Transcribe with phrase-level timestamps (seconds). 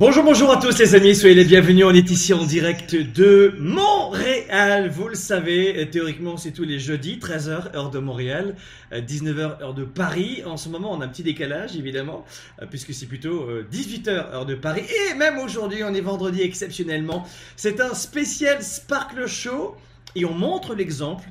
[0.00, 1.84] Bonjour, bonjour à tous les amis, soyez les bienvenus.
[1.84, 4.88] On est ici en direct de Montréal.
[4.88, 8.56] Vous le savez, théoriquement c'est tous les jeudis, 13h heure de Montréal,
[8.94, 10.42] 19h heure de Paris.
[10.46, 12.24] En ce moment on a un petit décalage évidemment,
[12.62, 14.84] euh, puisque c'est plutôt 18h heure de Paris.
[15.10, 17.26] Et même aujourd'hui, on est vendredi exceptionnellement.
[17.56, 19.76] C'est un spécial Sparkle Show
[20.16, 21.28] et on montre l'exemple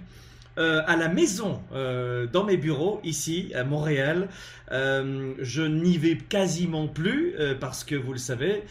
[0.59, 4.27] euh, à la maison, euh, dans mes bureaux, ici, à Montréal.
[4.73, 8.63] Euh, je n'y vais quasiment plus parce que, vous le savez,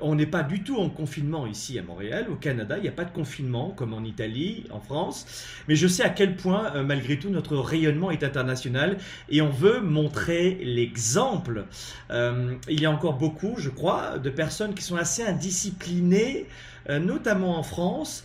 [0.00, 2.26] on n'est pas du tout en confinement ici à Montréal.
[2.30, 5.26] Au Canada, il n'y a pas de confinement comme en Italie, en France.
[5.68, 8.96] Mais je sais à quel point, malgré tout, notre rayonnement est international
[9.28, 11.66] et on veut montrer l'exemple.
[12.10, 16.46] il y a encore beaucoup, je crois, de personnes qui sont assez indisciplinées,
[16.88, 18.24] notamment en France,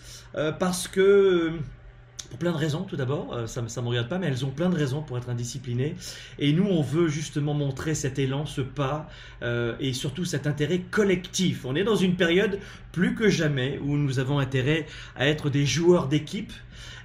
[0.59, 1.59] parce que
[2.29, 3.33] pour plein de raisons, tout d'abord.
[3.33, 5.95] Euh, ça ne me regarde pas, mais elles ont plein de raisons pour être indisciplinées.
[6.39, 9.09] Et nous, on veut justement montrer cet élan, ce pas,
[9.41, 11.65] euh, et surtout cet intérêt collectif.
[11.65, 12.59] On est dans une période
[12.91, 16.53] plus que jamais où nous avons intérêt à être des joueurs d'équipe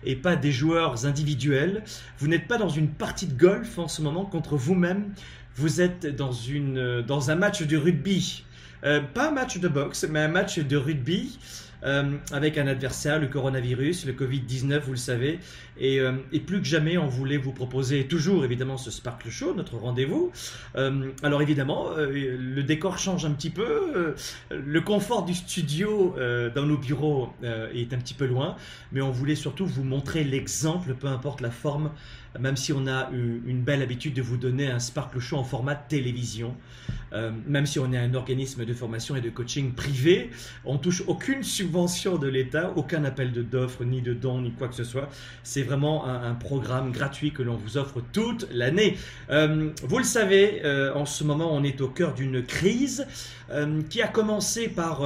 [0.04, 1.84] et pas des joueurs individuels.
[2.18, 5.12] Vous n'êtes pas dans une partie de golf en ce moment contre vous-même.
[5.54, 8.44] Vous êtes dans, une, dans un match de rugby.
[8.84, 11.38] Euh, pas un match de boxe, mais un match de rugby
[11.84, 15.40] euh, avec un adversaire, le coronavirus, le Covid-19, vous le savez.
[15.80, 19.76] Euh, et, plus que jamais, on voulait vous proposer toujours évidemment ce Sparkle Show, notre
[19.76, 20.30] rendez-vous.
[20.76, 24.14] Euh, alors évidemment, le décor change un petit peu.
[24.50, 26.14] le confort du studio
[26.54, 28.56] dans nos bureaux est un petit peu loin,
[28.92, 31.90] mais on voulait surtout vous montrer l'exemple, peu importe la forme
[32.38, 35.74] même si on a une belle habitude de vous donner un Sparkle Show en format
[35.74, 36.54] télévision,
[37.12, 40.30] euh, même si on est un organisme de formation et de coaching privé,
[40.64, 44.68] on touche aucune subvention de l'État, aucun appel de d'offres, ni de dons, ni quoi
[44.68, 45.08] que ce soit.
[45.42, 48.96] C'est vraiment un, programme gratuit que l'on vous offre toute l'année.
[49.30, 53.06] Euh, vous le savez, euh, en ce moment, on est au cœur d'une crise
[53.90, 55.02] qui a commencé par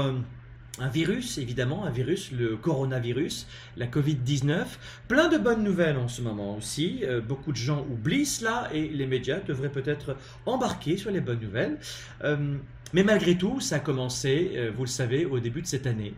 [0.78, 4.64] un virus, évidemment, un virus, le coronavirus, la Covid-19.
[5.08, 7.00] Plein de bonnes nouvelles en ce moment aussi.
[7.04, 11.40] Euh, beaucoup de gens oublient cela et les médias devraient peut-être embarquer sur les bonnes
[11.40, 11.78] nouvelles.
[12.24, 12.56] Euh,
[12.92, 16.14] mais malgré tout, ça a commencé, euh, vous le savez, au début de cette année.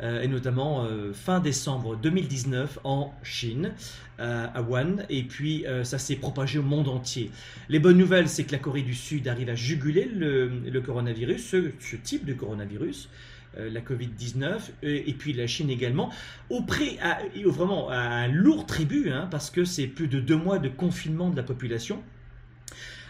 [0.00, 3.72] et notamment fin décembre 2019 en Chine,
[4.18, 7.32] à Wuhan, et puis ça s'est propagé au monde entier.
[7.68, 11.44] Les bonnes nouvelles, c'est que la Corée du Sud arrive à juguler le, coronavirus,
[11.80, 13.08] ce, type de coronavirus.
[13.58, 16.10] Euh, la Covid-19 et, puis la Chine également,
[16.48, 16.98] au prix,
[17.44, 21.30] vraiment à un lourd tribut, hein, parce que c'est plus de deux mois de confinement
[21.30, 22.02] de la population.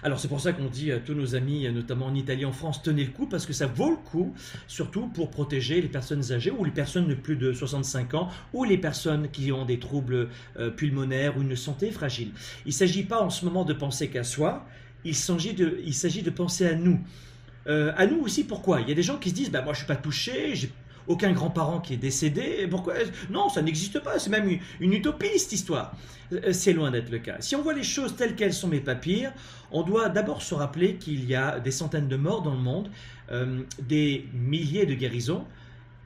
[0.03, 2.83] Alors c'est pour ça qu'on dit à tous nos amis, notamment en Italie, en France,
[2.83, 4.33] tenez le coup, parce que ça vaut le coup,
[4.69, 8.65] surtout pour protéger les personnes âgées ou les personnes de plus de 65 ans ou
[8.65, 10.29] les personnes qui ont des troubles
[10.59, 12.31] euh, pulmonaires ou une santé fragile.
[12.65, 14.67] Il ne s'agit pas en ce moment de penser qu'à soi,
[15.05, 17.01] il s'agit de penser à nous.
[17.69, 18.81] Euh, à nous aussi, pourquoi?
[18.81, 20.71] Il y a des gens qui se disent, bah, moi je suis pas touché, j'ai
[21.07, 22.95] aucun grand-parent qui est décédé, pourquoi?
[23.31, 25.95] Non, ça n'existe pas, c'est même une, utopie cette histoire.
[26.33, 27.37] Euh, c'est loin d'être le cas.
[27.41, 29.29] Si on voit les choses telles qu'elles sont mes papiers,
[29.71, 32.91] on doit d'abord se rappeler qu'il y a des centaines de morts dans le monde,
[33.31, 35.45] euh, des milliers de guérisons,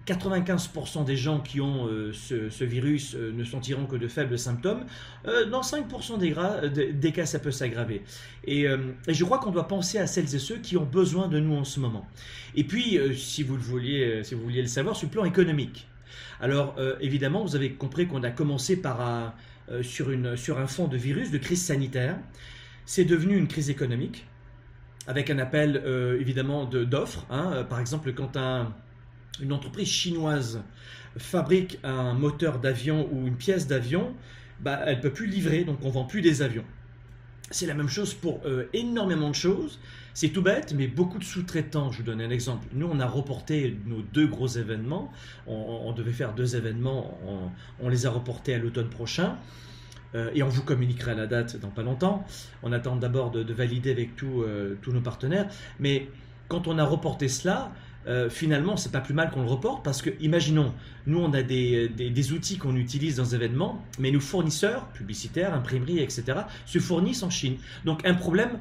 [0.07, 4.85] 95% des gens qui ont euh, ce, virus euh, ne sentiront que de faibles symptômes.
[5.27, 8.03] Euh, dans 5% des, cas, ça peut s'aggraver.
[8.45, 8.67] Et,
[9.09, 11.65] je crois qu'on doit penser à celles et ceux qui ont besoin de nous en
[11.65, 12.07] ce moment.
[12.55, 15.87] Et puis, si, vous le vouliez, le savoir, sur le plan économique.
[16.41, 18.81] Alors, évidemment, vous avez compris qu'on a commencé
[19.83, 22.19] sur un fond de virus, de crise sanitaire.
[22.85, 24.27] C'est devenu une crise économique,
[25.07, 25.83] avec un appel,
[26.19, 27.27] évidemment, d'offres.
[27.31, 27.65] Hein.
[27.69, 28.75] Par exemple, quand un
[29.41, 30.63] une entreprise chinoise
[31.17, 34.15] fabrique un moteur d'avion ou une pièce d'avion,
[34.61, 36.65] bah, elle ne peut plus livrer, donc on vend plus des avions.
[37.51, 39.79] C'est la même chose pour euh, énormément de choses.
[40.15, 42.67] C'est tout bête, mais beaucoup de sous-traitants, je vous donne un exemple.
[42.73, 45.11] Nous, on a reporté nos deux gros événements.
[45.47, 47.19] On, devait faire deux événements,
[47.81, 49.37] on, les a reportés à l'automne prochain.
[50.15, 52.25] Euh, et on vous communiquera la date dans pas longtemps.
[52.63, 55.49] On attend d'abord de, valider avec euh, tous nos partenaires.
[55.79, 56.09] Mais
[56.49, 57.73] quand on a reporté cela,
[58.07, 60.75] euh, finalement, c'est pas plus mal qu'on le reporte parce que, imaginons,
[61.07, 65.55] nous on a des, des, outils qu'on utilise dans les événements, mais nos fournisseurs, publicitaires,
[65.55, 67.57] imprimeries, etc., se fournissent en Chine.
[67.85, 68.59] Donc un problème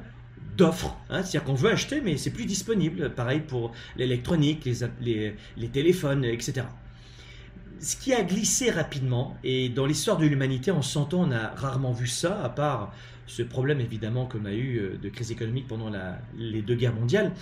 [0.56, 3.14] d'offres, hein, c'est-à-dire qu'on veut acheter, mais c'est plus disponible.
[3.14, 6.64] Pareil pour l'électronique, les, les, les téléphones, etc
[7.82, 11.48] ce qui a glissé rapidement, et dans l'histoire de l'humanité, en 100 ans, on a
[11.48, 12.94] rarement vu ça, à part
[13.26, 15.90] ce problème évidemment qu'on a eu euh, de crise économique pendant
[16.36, 17.32] les deux guerres mondiales,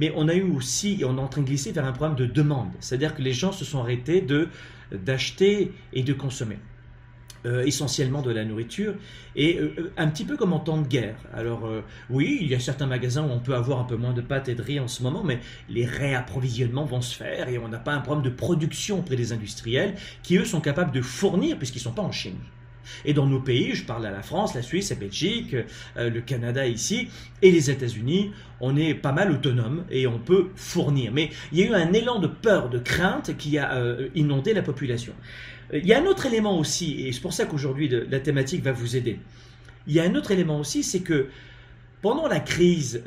[0.00, 2.16] mais on a eu aussi, et on est en train de glisser vers un problème
[2.16, 2.70] de demande.
[2.80, 4.48] C'est-à-dire que les gens se sont arrêtés de,
[4.90, 6.58] d'acheter et de consommer.
[7.46, 8.94] Euh, essentiellement de la nourriture,
[9.34, 11.16] et euh, un petit peu comme en temps de guerre.
[11.32, 14.12] Alors euh, oui, il y a certains magasins où on peut avoir un peu moins
[14.12, 17.56] de pâtes et de riz en ce moment, mais les réapprovisionnements vont se faire et
[17.56, 21.00] on n'a pas un problème de production auprès des industriels qui, eux, sont capables de
[21.00, 22.36] fournir puisqu'ils ne sont pas en Chine.
[23.04, 25.54] Et dans nos pays, je parle à la France, la Suisse, la Belgique,
[25.96, 27.08] euh, le Canada ici,
[27.42, 28.30] et les États-Unis,
[28.60, 31.12] on est pas mal autonome et on peut fournir.
[31.12, 34.54] Mais il y a eu un élan de peur, de crainte qui a euh, inondé
[34.54, 35.12] la population.
[35.72, 38.62] Euh, il y a un autre élément aussi, et c'est pour ça qu'aujourd'hui la thématique
[38.62, 39.18] va vous aider.
[39.86, 41.28] Il y a un autre élément aussi, c'est que
[42.02, 43.02] pendant la crise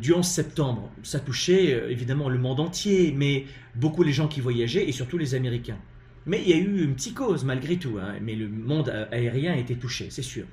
[0.00, 4.88] du 11 septembre, ça touchait évidemment le monde entier, mais beaucoup les gens qui voyageaient
[4.88, 5.76] et surtout les Américains.
[6.26, 8.14] Mais il y a eu une psychose malgré tout, hein.
[8.20, 10.44] mais le monde aérien a été touché, c'est sûr.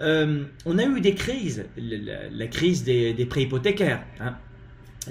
[0.00, 4.36] Euh, on a eu des crises, la, crise des, prêts hypothécaires, hein.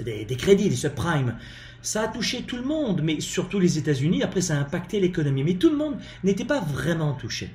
[0.00, 1.36] des, crédits, des subprimes.
[1.82, 4.22] Ça a touché tout le monde, mais surtout les États-Unis.
[4.22, 5.44] Après, ça a impacté l'économie.
[5.44, 7.50] Mais tout le monde n'était pas vraiment touché.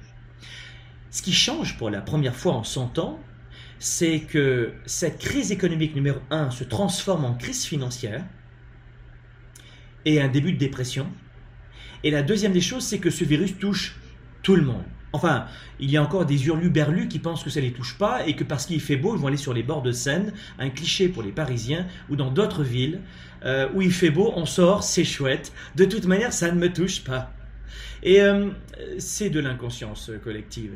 [1.10, 3.20] Ce qui change pour la première fois en 100 ans,
[3.80, 8.24] c'est que cette crise économique numéro 1 se transforme en crise financière
[10.06, 11.08] et un début de dépression
[12.03, 13.95] et la deuxième des choses, c'est que ce virus touche
[14.44, 14.83] tout le monde.
[15.13, 15.45] Enfin,
[15.80, 18.36] il y a encore des hurluberlus qui pensent que ça ne les touche pas et
[18.36, 21.09] que parce qu'il fait beau, ils vont aller sur les bords de Seine, un cliché
[21.09, 23.01] pour les Parisiens, ou dans d'autres villes
[23.44, 25.51] euh, où il fait beau, on sort, c'est chouette.
[25.75, 27.33] De toute manière, ça ne me touche pas.
[28.04, 28.50] Et euh,
[29.00, 30.71] c'est de l'inconscience collective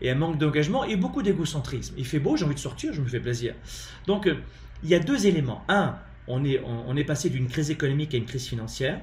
[0.00, 1.94] et un manque d'engagement et beaucoup d'égocentrisme.
[1.98, 3.54] Il fait beau, j'ai envie de sortir, je me fais plaisir.
[4.06, 4.36] Donc, euh,
[4.82, 5.62] il y a deux éléments.
[5.68, 9.00] Un, on est, on est passé d'une crise économique à une crise financière.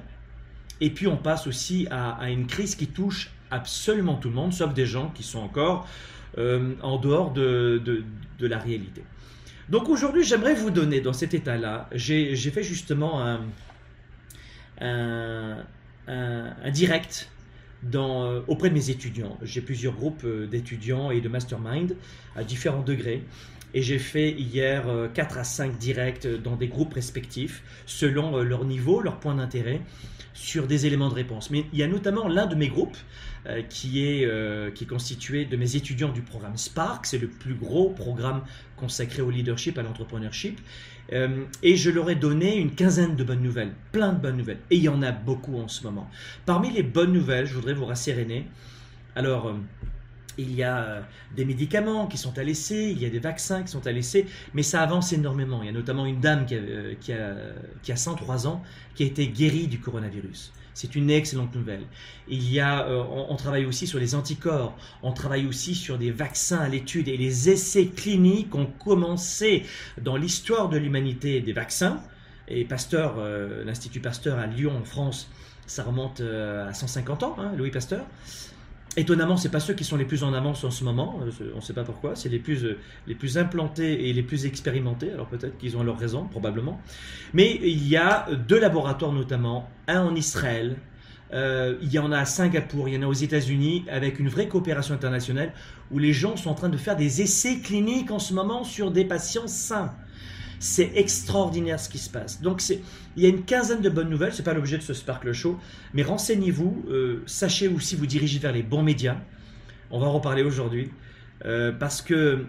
[0.80, 4.74] Et puis on passe aussi à, une crise qui touche absolument tout le monde, sauf
[4.74, 5.88] des gens qui sont encore
[6.36, 9.02] euh, en dehors de, de, la réalité.
[9.68, 13.40] Donc aujourd'hui, j'aimerais vous donner dans cet état-là, j'ai fait justement un,
[16.06, 17.30] un, direct
[17.94, 19.38] euh, auprès de mes étudiants.
[19.42, 21.94] J'ai plusieurs groupes euh, d'étudiants et de mastermind
[22.34, 23.22] à différents degrés.
[23.74, 29.00] Et j'ai fait hier 4 à 5 directs dans des groupes respectifs, selon leur niveau,
[29.00, 29.80] leur point d'intérêt
[30.38, 31.50] sur des éléments de réponse.
[31.50, 32.96] Mais il y a notamment l'un de mes groupes
[33.46, 37.06] euh, qui, est, euh, constitué de mes étudiants du programme Spark.
[37.06, 38.42] C'est le plus gros programme
[38.76, 40.60] consacré au leadership, à l'entrepreneurship.
[41.12, 44.60] Euh, et je leur ai donné une quinzaine de bonnes nouvelles, plein de bonnes nouvelles.
[44.70, 46.08] Et il y en a beaucoup en ce moment.
[46.46, 48.46] Parmi les bonnes nouvelles, je voudrais vous rasséréner.
[49.16, 49.52] Alors,
[50.38, 51.00] il y a euh,
[51.36, 54.26] des médicaments qui sont à laisser, il y a des vaccins qui sont à laisser,
[54.54, 55.62] mais ça avance énormément.
[55.62, 57.52] Il y a notamment une dame qui a, euh,
[57.82, 58.62] qui a, 103 ans
[58.94, 60.52] qui a été guérie du coronavirus.
[60.74, 61.82] C'est une excellente nouvelle.
[62.28, 66.12] Il y a, euh, on, travaille aussi sur les anticorps, on travaille aussi sur des
[66.12, 69.64] vaccins à l'étude et les essais cliniques ont commencé
[70.00, 72.00] dans l'histoire de l'humanité des vaccins.
[72.46, 73.16] Et Pasteur,
[73.66, 75.28] l'Institut Pasteur à Lyon en France,
[75.66, 78.06] ça remonte à 150 ans, hein, Louis Pasteur.
[78.98, 81.58] Étonnamment, ce pas ceux qui sont les plus en avance en ce moment, euh, on
[81.58, 85.12] ne sait pas pourquoi, c'est les plus, euh, les plus implantés et les plus expérimentés,
[85.12, 86.80] alors peut-être qu'ils ont leur raison, probablement.
[87.32, 90.78] Mais il y a deux laboratoires notamment, un en Israël,
[91.32, 94.28] euh, il y en a à Singapour, il y en a aux États-Unis, avec une
[94.28, 95.52] vraie coopération internationale,
[95.92, 98.90] où les gens sont en train de faire des essais cliniques en ce moment sur
[98.90, 99.94] des patients sains.
[100.60, 102.40] C'est extraordinaire ce qui se passe.
[102.40, 104.94] Donc il y a une quinzaine de bonnes nouvelles, ce n'est pas l'objet de ce
[104.94, 105.58] Sparkle Show,
[105.94, 109.16] mais renseignez-vous, euh, sachez aussi vous diriger vers les bons médias.
[109.90, 110.90] On va en reparler aujourd'hui,
[111.44, 112.44] euh, parce que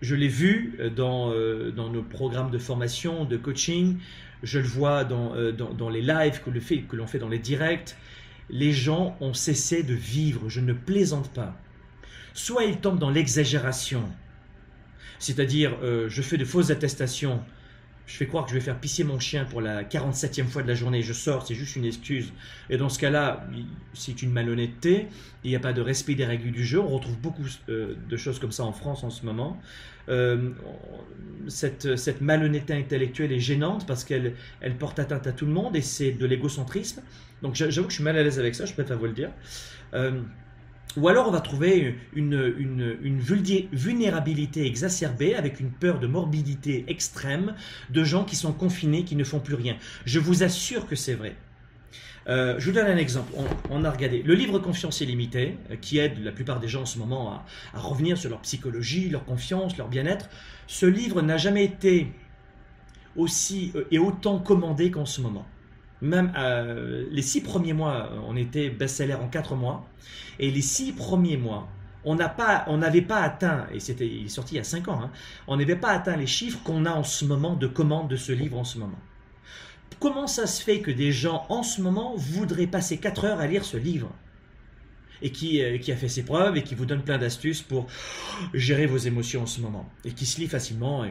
[0.00, 3.98] je l'ai vu dans, euh, dans, nos programmes de formation, de coaching,
[4.42, 5.34] je le vois dans,
[5.90, 7.96] les lives que l'on fait dans les directs.
[8.48, 11.54] Les gens ont cessé de vivre, je ne plaisante pas.
[12.32, 14.04] Soit ils tombent dans l'exagération,
[15.18, 17.40] c'est-à-dire, euh, je fais de fausses attestations
[18.06, 20.68] je fais croire que je vais faire pisser mon chien pour la 47e fois de
[20.68, 22.32] la journée, je sors, c'est juste une excuse.
[22.70, 23.46] Et dans ce cas-là,
[23.94, 25.08] c'est une malhonnêteté,
[25.42, 26.80] il n'y a pas de respect des règles du jeu.
[26.80, 29.60] On retrouve beaucoup euh, de choses comme ça en France en ce moment.
[30.08, 30.50] Euh,
[31.48, 35.82] cette, malhonnêteté intellectuelle est gênante parce qu'elle elle porte atteinte à tout le monde et
[35.82, 37.02] c'est de l'égocentrisme.
[37.42, 39.30] Donc j'avoue que je suis mal à l'aise avec ça, je préfère vous le dire.
[40.96, 42.96] Ou alors on va trouver une,
[43.72, 47.54] vulnérabilité exacerbée avec une peur de morbidité extrême
[47.90, 49.76] de gens qui sont confinés, qui ne font plus rien.
[50.04, 51.36] Je vous assure que c'est vrai.
[52.28, 53.32] Euh, je vous donne un exemple.
[53.70, 56.86] On, a regardé le livre Confiance illimitée, euh, qui aide la plupart des gens en
[56.86, 60.28] ce moment à, à revenir sur leur psychologie, leur confiance, leur bien-être.
[60.66, 62.12] Ce livre n'a jamais été
[63.16, 65.46] aussi euh, et autant commandé qu'en ce moment.
[66.02, 69.88] Même euh, les six premiers mois, on était best-seller en quatre mois.
[70.38, 71.68] Et les six premiers mois,
[72.04, 75.10] on n'avait pas atteint, et c'était, il est sorti il y a cinq ans, hein,
[75.48, 78.32] on n'avait pas atteint les chiffres qu'on a en ce moment de commandes de ce
[78.32, 78.98] livre en ce moment.
[79.98, 83.46] Comment ça se fait que des gens en ce moment voudraient passer quatre heures à
[83.46, 84.12] lire ce livre?
[85.22, 87.86] Et qui, euh, qui, a fait ses preuves et qui vous donne plein d'astuces pour
[88.52, 91.06] gérer vos émotions en ce moment et qui se lit facilement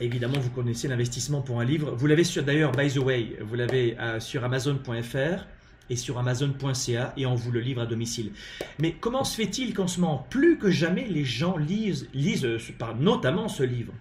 [0.00, 1.94] Évidemment, vous connaissez l'investissement pour un livre.
[1.96, 5.44] Vous l'avez sur, d'ailleurs, by the way, vous l'avez euh, sur Amazon.fr
[5.88, 8.32] et sur Amazon.ca et on vous le livre à domicile.
[8.80, 12.58] Mais comment se fait-il qu'en ce moment, plus que jamais, les gens lisent, lisent euh,
[12.98, 13.92] notamment ce livre,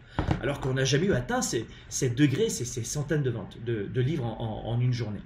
[0.42, 1.68] alors qu'on n'a jamais eu atteint ces,
[2.10, 5.22] degrés, ces, centaines de ventes de, livres en, une journée?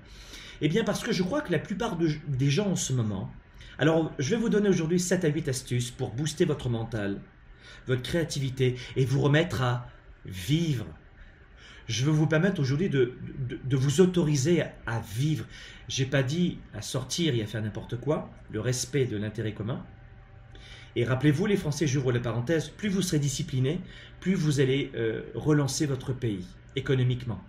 [0.59, 1.97] Eh bien, parce que je crois que la plupart
[2.27, 3.31] des gens en ce moment,
[3.77, 7.21] alors je vais vous donner aujourd'hui 7 à 8 astuces pour booster votre mental,
[7.85, 9.87] votre créativité et vous remettre à
[10.27, 10.85] vivre.
[11.87, 13.13] Je veux vous permettre aujourd'hui de,
[13.71, 15.45] vous autoriser à, vivre.
[15.87, 19.85] J'ai pas dit à sortir et à faire n'importe quoi, le respect de l'intérêt commun.
[20.95, 23.79] Et rappelez-vous, les Français, j'ouvre la parenthèse, plus vous serez disciplinés,
[24.19, 27.41] plus vous allez euh, relancer votre pays économiquement.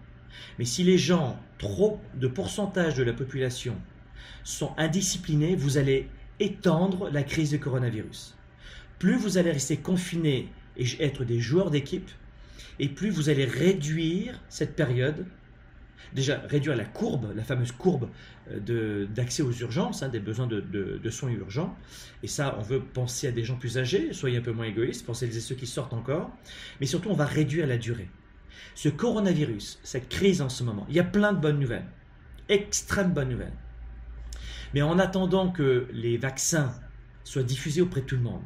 [0.58, 3.74] Mais si les gens, trop de pourcentage de la population,
[4.44, 6.08] sont indisciplinés, vous allez
[6.40, 8.36] étendre la crise du coronavirus.
[8.98, 12.10] Plus vous allez rester confinés et être des joueurs d'équipe,
[12.78, 15.26] et plus vous allez réduire cette période,
[16.14, 18.08] déjà réduire la courbe, la fameuse courbe
[18.50, 21.76] euh, d'accès aux urgences, hein, des besoins de, soins urgents.
[22.22, 25.04] Et ça, on veut penser à des gens plus âgés, soyez un peu moins égoïstes,
[25.04, 26.30] pensez à ceux qui sortent encore.
[26.80, 28.08] Mais surtout, on va réduire la durée.
[28.74, 31.86] Ce coronavirus, cette crise en ce moment, il y a plein de bonnes nouvelles,
[32.48, 33.52] extrêmement bonnes nouvelles.
[34.74, 36.74] Mais en attendant que les vaccins
[37.24, 38.42] soient diffusés auprès de tout le monde,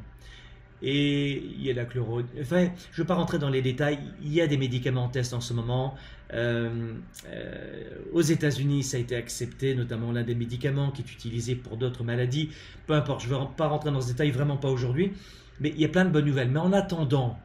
[0.82, 2.22] et il y a la chloro.
[2.40, 3.98] Enfin, je ne veux pas rentrer dans les détails.
[4.22, 5.94] Il y a des médicaments en test en ce moment.
[6.34, 6.94] Euh,
[7.28, 11.76] euh, aux États-Unis, ça a été accepté, notamment l'un des médicaments qui est utilisé pour
[11.76, 12.50] d'autres maladies.
[12.86, 15.12] Peu importe, je ne veux pas rentrer dans ce détail, vraiment pas aujourd'hui.
[15.60, 16.50] Mais il y a plein de bonnes nouvelles.
[16.50, 17.38] Mais en attendant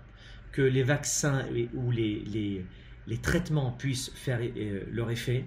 [0.51, 2.65] que les vaccins ou les, les,
[3.05, 5.45] les traitements puissent faire euh, leur effet,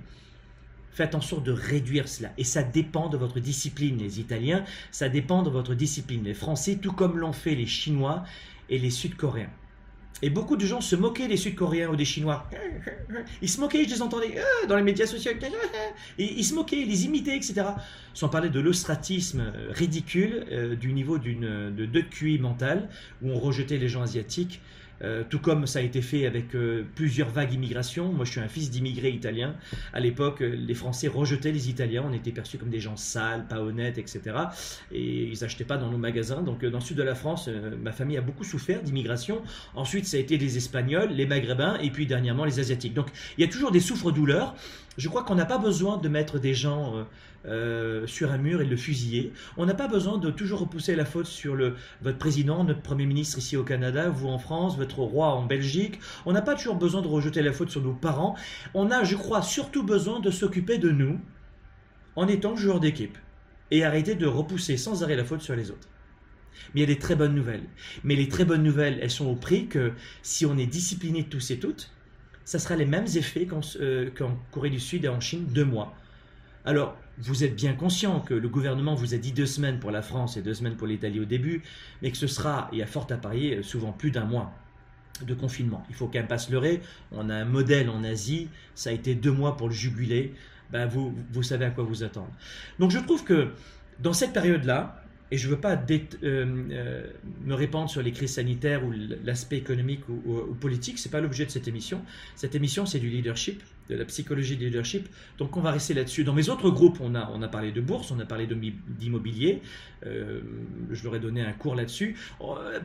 [0.92, 2.30] Faites en sorte de réduire cela.
[2.36, 6.24] Et ça dépend de votre discipline, les Italiens, ça dépend de votre discipline.
[6.24, 8.24] Les Français, tout comme l'ont fait les Chinois
[8.68, 9.50] et les Sud-Coréens.
[10.22, 12.48] Et beaucoup de gens se moquaient des Sud-Coréens ou des Chinois.
[13.42, 15.32] Ils se moquaient, je les entendais euh, dans les médias sociaux.
[16.18, 17.62] Ils se moquaient, ils les imitaient, etc.
[18.12, 22.90] Sans parler de l'ostratisme euh, ridicule euh, du niveau de deux QI mental,
[23.22, 24.60] où on rejetait les gens asiatiques.
[25.02, 28.12] Euh, tout comme ça a été fait avec euh, plusieurs vagues d'immigration.
[28.12, 29.54] Moi, je suis un fils d'immigrés italiens.
[29.92, 32.04] À l'époque, euh, les Français rejetaient les Italiens.
[32.06, 34.20] On était perçus comme des gens sales, pas honnêtes, etc.
[34.92, 36.42] Et ils n'achetaient pas dans nos magasins.
[36.42, 37.48] Donc, dans le sud de la France,
[37.82, 39.42] ma famille a beaucoup souffert d'immigration.
[39.74, 42.94] Ensuite, ça a été les Espagnols, les Maghrébins, et puis dernièrement les Asiatiques.
[42.94, 44.54] Donc, il y a toujours des souffres-douleurs.
[44.98, 47.06] Je crois qu'on n'a pas besoin de mettre des gens
[47.46, 49.32] euh, sur un mur et le fusiller.
[49.56, 53.06] On n'a pas besoin de toujours repousser la faute sur le, votre président, notre Premier
[53.06, 55.98] ministre ici au Canada, vous en France, votre roi en Belgique.
[56.26, 58.36] On n'a pas toujours besoin de rejeter la faute sur nos parents.
[58.74, 61.18] On a, je crois, surtout besoin de s'occuper de nous
[62.16, 63.16] en étant joueur d'équipe
[63.70, 65.88] et arrêter de repousser sans arrêt la faute sur les autres.
[66.74, 67.64] Mais il y a des très bonnes nouvelles.
[68.04, 69.92] Mais les très bonnes nouvelles, elles sont au prix que
[70.22, 71.90] si on est discipliné tous et toutes,
[72.44, 74.10] ça sera les mêmes effets qu'en euh,
[74.50, 75.94] Corée du Sud et en Chine, deux mois.
[76.64, 80.02] Alors, vous êtes bien conscient que le gouvernement vous a dit deux semaines pour la
[80.02, 81.62] France et deux semaines pour l'Italie au début,
[82.02, 84.52] mais que ce sera, et à fort à parier, souvent plus d'un mois
[85.26, 85.84] de confinement.
[85.88, 86.80] Il faut quand même pas se leurrer.
[87.12, 90.34] On a un modèle en Asie, ça a été deux mois pour le juguler.
[90.70, 92.30] Ben vous, vous savez à quoi vous attendre.
[92.78, 93.52] Donc je trouve que
[93.98, 95.76] dans cette période-là, et je ne veux pas
[96.22, 98.92] me répandre sur les crises sanitaires ou
[99.24, 102.02] l'aspect économique ou, politique, ce n'est pas l'objet de cette émission.
[102.36, 105.08] Cette émission, c'est du leadership, de la psychologie du leadership.
[105.38, 106.24] Donc on va rester là-dessus.
[106.24, 108.48] Dans mes autres groupes, on a, on a parlé de bourse, on a parlé
[108.98, 109.62] d'immobilier,
[110.02, 112.16] je leur ai donné un cours là-dessus,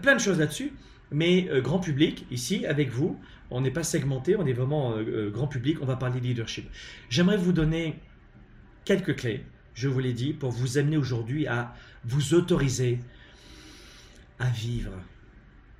[0.02, 0.72] plein de choses là-dessus
[1.12, 3.20] mais euh, grand public, ici, avec vous.
[3.52, 6.68] On n'est pas segmenté, on est vraiment euh, euh, grand public, on va parler leadership.
[7.10, 8.00] J'aimerais vous donner
[8.86, 11.74] quelques clés, je vous l'ai dit, pour vous amener aujourd'hui à
[12.06, 13.00] vous autoriser
[14.40, 14.92] à vivre.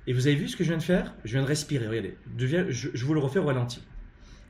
[0.06, 1.14] Et vous avez vu ce que je viens de faire?
[1.24, 2.16] Je viens de respirer, regardez.
[2.38, 3.82] Je, vous le refais au ralenti.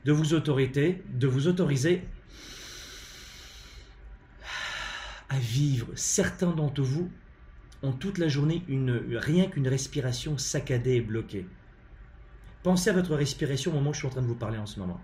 [0.05, 2.03] De vous autoriser, de vous autoriser
[5.29, 5.87] à vivre.
[5.95, 7.09] Certains d'entre vous
[7.83, 8.63] ont toute la journée
[9.11, 11.45] rien qu'une respiration saccadée et bloquée.
[12.63, 14.65] Pensez à votre respiration au moment où je suis en train de vous parler en
[14.65, 14.99] ce moment.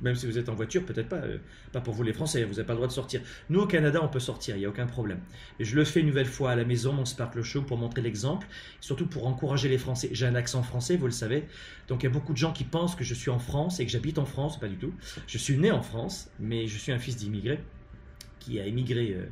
[0.00, 1.38] Même si vous êtes en voiture, peut-être pas, euh,
[1.72, 3.20] pas pour vous les Français, vous n'avez pas le droit de sortir.
[3.50, 5.20] Nous au Canada, on peut sortir, il n'y a aucun problème.
[5.58, 8.02] Et je le fais une nouvelle fois à la maison, mon Sparkle Show, pour montrer
[8.02, 8.46] l'exemple,
[8.80, 10.10] surtout pour encourager les Français.
[10.12, 11.44] J'ai un accent français, vous le savez,
[11.88, 13.86] donc il y a beaucoup de gens qui pensent que je suis en France et
[13.86, 14.92] que j'habite en France, pas du tout.
[15.26, 17.60] Je suis né en France, mais je suis un fils d'immigré
[18.38, 19.14] qui a émigré.
[19.14, 19.26] Euh,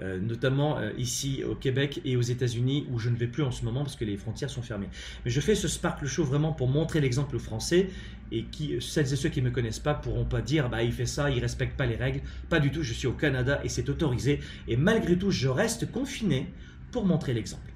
[0.00, 3.50] euh, notamment euh, ici au Québec et aux États-Unis où je ne vais plus en
[3.50, 4.88] ce moment parce que les frontières sont fermées.
[5.24, 7.90] Mais je fais ce Sparkle Show vraiment pour montrer l'exemple français
[8.30, 10.92] et qui, celles et ceux qui ne me connaissent pas pourront pas dire bah il
[10.92, 12.22] fait ça, il respecte pas les règles.
[12.48, 15.90] Pas du tout, je suis au Canada et c'est autorisé et malgré tout je reste
[15.92, 16.50] confiné
[16.90, 17.70] pour montrer l'exemple.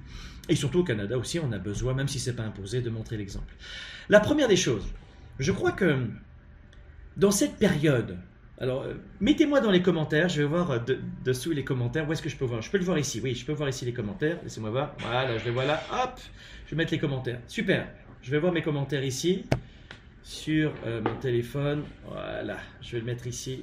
[0.49, 3.17] Et surtout au Canada aussi, on a besoin, même si c'est pas imposé, de montrer
[3.17, 3.53] l'exemple.
[4.09, 4.87] La première des choses,
[5.39, 6.07] je crois que
[7.17, 8.17] dans cette période
[8.59, 10.79] alors, euh, mettez-moi dans les commentaires, je vais voir euh,
[11.23, 12.09] dessous les commentaires.
[12.09, 12.61] Où est-ce que je peux voir?
[12.61, 14.39] Je peux le voir ici, oui, je peux voir ici les commentaires.
[14.41, 14.95] Laissez-moi voir.
[14.99, 15.83] Voilà, je les vois là.
[15.91, 16.19] Hop,
[16.65, 17.39] je vais mettre les commentaires.
[17.47, 17.87] Super.
[18.23, 19.45] Je vais voir mes commentaires ici,
[20.23, 21.83] sur euh, mon téléphone.
[22.07, 23.61] Voilà, je vais le mettre ici.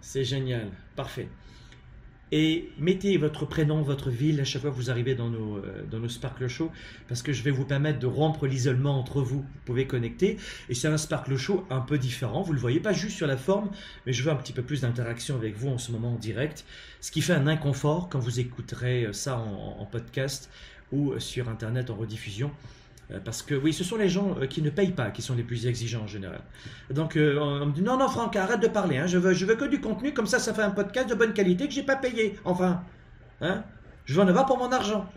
[0.00, 0.68] C'est génial.
[0.94, 1.28] Parfait.
[2.32, 5.84] Et mettez votre prénom, votre ville à chaque fois que vous arrivez dans nos, euh,
[5.88, 6.72] dans nos Sparkle Show,
[7.08, 9.42] parce que je vais vous permettre de rompre l'isolement entre vous.
[9.42, 10.36] Vous pouvez connecter.
[10.68, 12.42] Et c'est un Sparkle Show un peu différent.
[12.42, 13.70] Vous ne le voyez pas juste sur la forme,
[14.06, 16.64] mais je veux un petit peu plus d'interaction avec vous en ce moment en direct.
[17.00, 20.50] Ce qui fait un inconfort quand vous écouterez ça en podcast
[20.92, 22.50] ou sur Internet en rediffusion.
[23.12, 25.34] Euh, parce que oui, ce sont les gens euh, qui ne payent pas qui sont
[25.34, 26.40] les plus exigeants en général.
[26.90, 28.98] Donc euh, on me dit non, non, Franck, arrête de parler.
[28.98, 29.06] Hein.
[29.06, 31.32] je, veux, je veux que du contenu, comme ça, ça fait un podcast de bonne
[31.32, 32.38] qualité que j'ai pas payé.
[32.44, 32.82] Enfin,
[33.40, 33.64] hein,
[34.04, 35.08] je veux en avoir pour mon argent.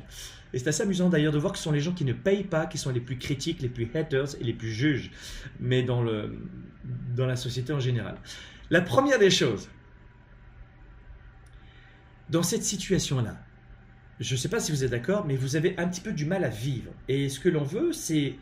[0.53, 2.43] Et c'est assez amusant d'ailleurs de voir que ce sont les gens qui ne payent
[2.43, 5.11] pas qui sont les plus critiques, les plus haters et les plus juges,
[5.59, 6.39] mais dans, le,
[7.15, 8.17] dans la société en général.
[8.71, 9.69] La première des choses,
[12.29, 13.37] dans cette situation-là,
[14.19, 16.25] je ne sais pas si vous êtes d'accord, mais vous avez un petit peu du
[16.25, 16.91] mal à vivre.
[17.07, 18.35] Et ce que l'on veut, c'est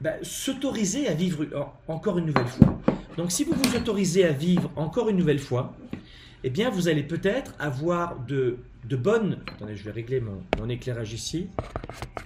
[0.00, 1.44] bah, s'autoriser à vivre
[1.86, 2.80] encore une nouvelle fois.
[3.16, 5.76] Donc si vous vous autorisez à vivre encore une nouvelle fois,
[6.44, 9.40] eh bien vous allez peut-être avoir de, bonnes...
[9.54, 11.48] Attendez, je vais régler mon, mon éclairage ici.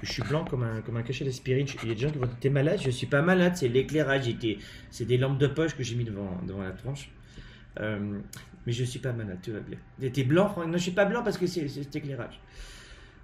[0.03, 1.67] Je suis blanc comme un, comme un cachet d'aspirine.
[1.83, 3.69] Il y a des gens qui vont dire, t'es malade Je suis pas malade, c'est
[3.69, 4.33] l'éclairage.
[4.91, 7.11] C'est des lampes de poche que j'ai mis devant, devant la tranche.
[7.81, 8.19] Euh,
[8.67, 9.79] mais je ne suis pas malade, tout va bien.
[10.11, 12.41] T'es blanc, Non, je suis pas blanc parce que c'est éclairage.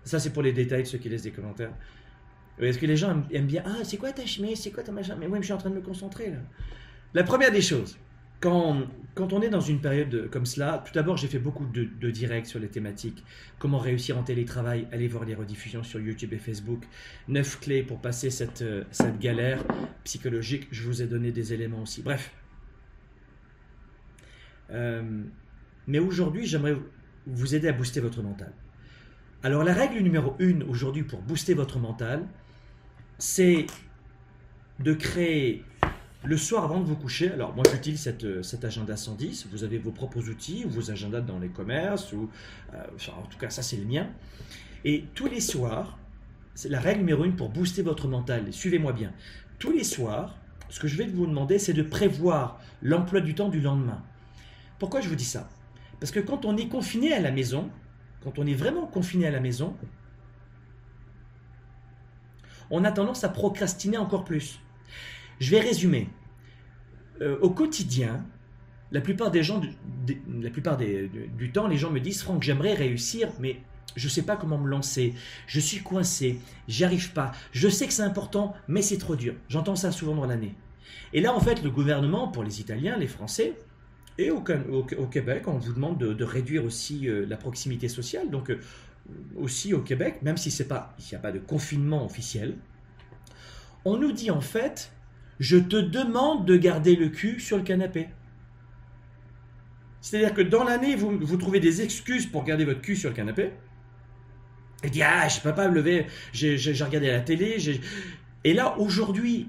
[0.05, 1.73] Ça, c'est pour les détails de ceux qui laissent des commentaires.
[2.59, 4.61] Est-ce que les gens aiment bien Ah, c'est quoi ta chemise?
[4.61, 5.17] C'est quoi ta machin?
[5.19, 6.39] Mais oui, je suis en train de me concentrer là.
[7.15, 7.97] La première des choses,
[8.41, 8.83] quand,
[9.15, 12.47] quand on est dans une période comme cela, tout d'abord, j'ai fait beaucoup de, directs
[12.47, 13.23] sur les thématiques.
[13.59, 16.85] Comment réussir en télétravail Allez voir les rediffusions sur YouTube et Facebook.
[17.29, 19.63] Neuf clés pour passer cette, cette galère
[20.05, 20.69] psychologique.
[20.71, 22.03] Je vous ai donné des éléments aussi.
[22.03, 22.33] Bref,
[24.70, 25.22] euh,
[25.87, 26.76] mais aujourd'hui, j'aimerais
[27.26, 28.52] vous aider à booster votre mental.
[29.42, 32.26] Alors la règle numéro une aujourd'hui pour booster votre mental,
[33.18, 33.66] c'est
[34.81, 35.64] de créer
[36.24, 37.31] le soir avant de vous coucher.
[37.31, 41.48] Alors moi j'utilise cet agenda 110, vous avez vos propres outils, vos agendas dans les
[41.48, 42.28] commerces, ou
[42.74, 42.85] euh,
[43.16, 44.09] en tout cas ça c'est le mien.
[44.85, 45.98] Et tous les soirs,
[46.54, 49.12] c'est la règle numéro une pour booster votre mental, suivez-moi bien.
[49.61, 50.37] Tous les soirs,
[50.68, 54.02] ce que je vais vous demander, c'est de prévoir l'emploi du temps du lendemain.
[54.79, 55.49] Pourquoi je vous dis ça?
[56.01, 57.71] Parce que quand on est confiné à la maison,
[58.23, 59.77] quand on est vraiment confiné à la maison,
[62.71, 64.61] on a tendance à procrastiner encore plus.
[65.41, 66.09] Je vais résumer.
[67.21, 68.25] Euh, au quotidien,
[68.93, 69.61] la plupart des gens,
[70.41, 73.61] la plupart du temps, les gens me disent Franck, j'aimerais réussir, mais
[73.97, 75.14] je ne sais pas comment me lancer.
[75.47, 76.38] Je suis coincé,
[76.69, 77.33] j'y arrive pas.
[77.53, 79.35] Je sais que c'est important, mais c'est trop dur.
[79.49, 80.55] J'entends ça souvent dans l'année.
[81.12, 83.55] Et là, en fait, le gouvernement, pour les Italiens, les Français,
[84.18, 88.31] et au, Québec, on vous demande de, réduire aussi euh, la proximité sociale.
[88.31, 88.61] Donc, euh,
[89.37, 92.57] aussi au Québec, même si il n'y a pas de confinement officiel,
[93.85, 94.92] on nous dit en fait,
[95.38, 98.09] je te demande de garder le cul sur le canapé.
[100.00, 103.52] C'est-à-dire que dans l'année, vous, trouvez des excuses pour garder votre cul sur le canapé.
[104.83, 107.57] Et dit ah je peux pas me lever, j'ai regardé la télé,
[108.44, 109.48] et là aujourd'hui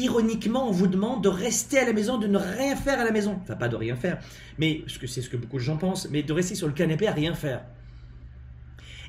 [0.00, 3.12] ironiquement, on vous demande de rester à la maison, de ne rien faire à la
[3.12, 3.38] maison.
[3.42, 4.18] Enfin, pas de rien faire,
[4.58, 6.72] mais ce que c'est ce que beaucoup de gens pensent, mais de rester sur le
[6.72, 7.62] canapé à rien faire.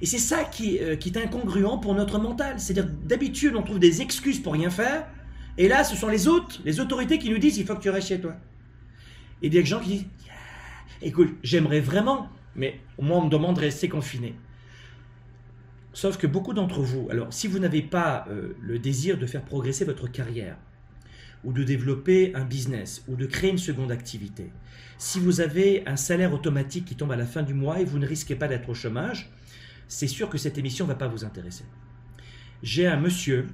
[0.01, 2.59] Et c'est ça qui, euh, qui, est incongruent pour notre mental.
[2.59, 5.07] C'est-à-dire, d'habitude, on trouve des excuses pour rien faire,
[5.57, 7.89] et là, ce sont les autres, les autorités qui nous disent il faut que tu
[7.89, 8.35] restes chez toi.
[9.41, 10.05] Et des gens qui disent
[11.01, 14.35] écoute, j'aimerais vraiment, mais moi, on me demande de rester confiné.
[15.93, 19.43] Sauf que beaucoup d'entre vous, alors si vous n'avez pas euh, le désir de faire
[19.43, 20.57] progresser votre carrière,
[21.43, 24.51] ou de développer un business, ou de créer une seconde activité,
[24.97, 27.97] si vous avez un salaire automatique qui tombe à la fin du mois et vous
[27.97, 29.31] ne risquez pas d'être au chômage,
[29.87, 31.65] c'est sûr que cette émission ne va pas vous intéresser.
[32.61, 33.47] J'ai un monsieur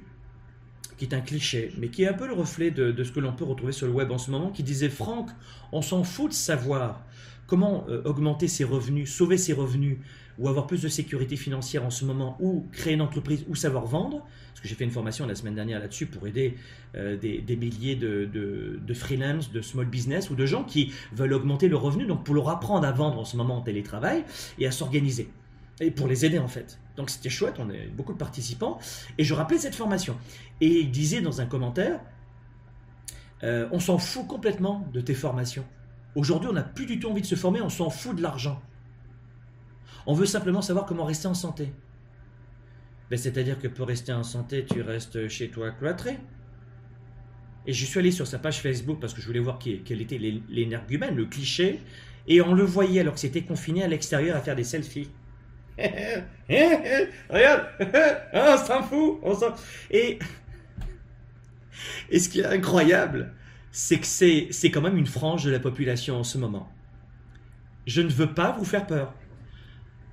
[0.98, 3.32] qui est un cliché, mais qui est un peu le reflet de, ce que l'on
[3.32, 5.30] peut retrouver sur le web en ce moment, qui disait Franck,
[5.72, 7.06] on s'en fout de savoir
[7.46, 9.98] comment euh, augmenter ses revenus, sauver ses revenus,
[10.38, 13.86] ou avoir plus de sécurité financière en ce moment, ou créer une entreprise, ou savoir
[13.86, 14.26] vendre,
[14.58, 16.56] parce que j'ai fait une formation la semaine dernière là-dessus pour aider
[16.96, 21.68] euh, des, milliers de, de, freelance, de small business, ou de gens qui veulent augmenter
[21.68, 24.24] leurs revenus, donc pour leur apprendre à vendre en ce moment en télétravail,
[24.58, 25.30] et à s'organiser,
[25.78, 26.80] et pour les aider en fait.
[26.96, 28.80] Donc c'était chouette, on a beaucoup de participants,
[29.16, 30.16] et je rappelais cette formation.
[30.60, 32.00] Et il disait dans un commentaire,
[33.44, 35.64] euh, on s'en fout complètement de tes formations.
[36.16, 38.60] Aujourd'hui, on n'a plus du tout envie de se former, on s'en fout de l'argent.
[40.04, 41.72] On veut simplement savoir comment rester en santé.
[43.10, 46.18] Ben, C'est-à-dire que pour rester en santé, tu restes chez toi cloîtré.
[47.66, 50.18] Et je suis allé sur sa page Facebook parce que je voulais voir quel était
[50.48, 51.80] l'énergumène, le cliché.
[52.26, 55.10] Et on le voyait alors que c'était confiné à l'extérieur à faire des selfies.
[55.78, 57.66] Regarde,
[58.32, 59.18] on s'en fout.
[59.22, 59.34] On
[59.90, 60.18] et,
[62.10, 63.34] et ce qui est incroyable,
[63.70, 66.70] c'est que c'est quand même une frange de la population en ce moment.
[67.86, 69.14] Je ne veux pas vous faire peur.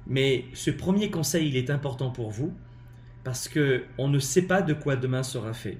[0.08, 2.54] Mais ce premier conseil, il est important pour vous
[3.26, 5.80] parce que on ne sait pas de quoi demain sera fait.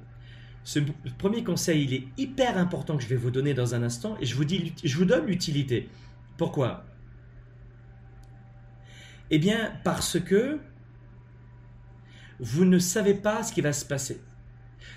[0.64, 0.80] Ce
[1.20, 4.26] premier conseil, il est hyper important que je vais vous donner dans un instant et
[4.26, 5.88] je vous, dis, je vous donne l'utilité.
[6.38, 6.84] Pourquoi?
[9.30, 10.60] Eh bien, parce que
[12.40, 14.20] vous ne savez pas ce qui va se passer.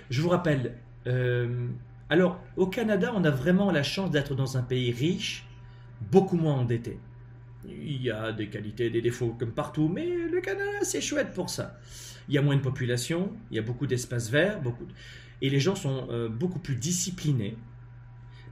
[0.08, 1.68] Je vous rappelle, euh,
[2.08, 5.46] alors, au Canada, on a vraiment la chance d'être dans un pays riche,
[6.10, 6.98] beaucoup moins endetté.
[7.66, 11.50] Il y a des qualités, des défauts comme partout, mais le Canada, c'est chouette pour
[11.50, 11.78] ça.
[12.28, 14.86] Il y a moins de population, il y a beaucoup d'espaces verts, beaucoup
[15.40, 17.56] et les gens sont euh, beaucoup plus disciplinés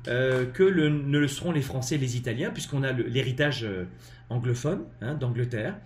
[0.08, 3.86] euh, que ne le seront les Français et les Italiens, puisqu'on a l'héritage euh,
[4.30, 5.76] anglophone hein, d'Angleterre.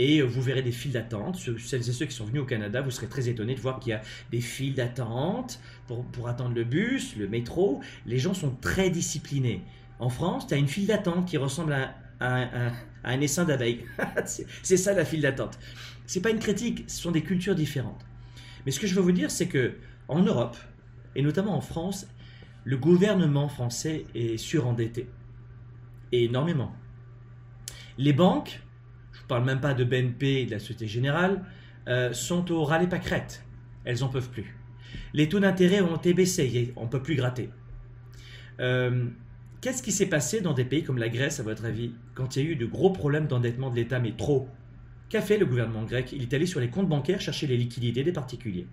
[0.00, 1.40] Et vous verrez des files d'attente.
[1.58, 3.90] Celles et ceux qui sont venus au Canada, vous serez très étonnés de voir qu'il
[3.90, 7.80] y a des files d'attente pour, pour, attendre le bus, le métro.
[8.06, 9.60] Les gens sont très disciplinés.
[9.98, 12.70] En France, tu as une file d'attente qui ressemble à, à,
[13.02, 13.86] un essaim d'abeilles.
[14.62, 15.58] c'est ça la file d'attente.
[16.08, 18.04] C'est pas une critique, ce sont des cultures différentes.
[18.64, 19.74] Mais ce que je veux vous dire, c'est que
[20.08, 20.56] en Europe,
[21.14, 22.08] et notamment en France,
[22.64, 25.06] le gouvernement français est surendetté.
[26.10, 26.74] Et énormément.
[27.98, 28.62] Les banques
[29.28, 31.44] parle même pas de BNP et de la Société Générale,
[31.88, 33.44] euh, sont au râle pâquerette.
[33.84, 34.56] Elles n'en peuvent plus.
[35.12, 37.50] Les taux d'intérêt ont été baissés, on ne peut plus gratter.
[38.60, 39.08] Euh,
[39.60, 42.42] qu'est-ce qui s'est passé dans des pays comme la Grèce, à votre avis, quand il
[42.42, 44.48] y a eu de gros problèmes d'endettement de l'État, mais trop
[45.08, 46.12] Qu'a fait le gouvernement grec?
[46.12, 48.66] Il est allé sur les comptes bancaires chercher les liquidités des particuliers.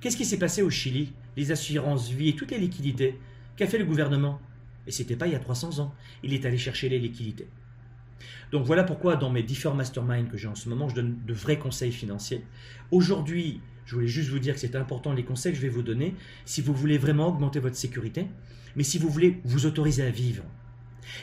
[0.00, 1.12] Qu'est-ce qui s'est passé au Chili?
[1.36, 3.18] Les assurances vie et toutes les liquidités.
[3.56, 4.40] Qu'a fait le gouvernement?
[4.86, 5.94] Et c'était pas il y a 300 ans.
[6.22, 7.46] Il est allé chercher les liquidités.
[8.52, 11.34] Donc voilà pourquoi dans mes différents masterminds que j'ai en ce moment, je donne de
[11.34, 12.42] vrais conseils financiers.
[12.90, 15.82] Aujourd'hui, je voulais juste vous dire que c'est important les conseils que je vais vous
[15.82, 16.14] donner
[16.46, 18.26] si vous voulez vraiment augmenter votre sécurité,
[18.76, 20.44] mais si vous voulez vous autoriser à vivre.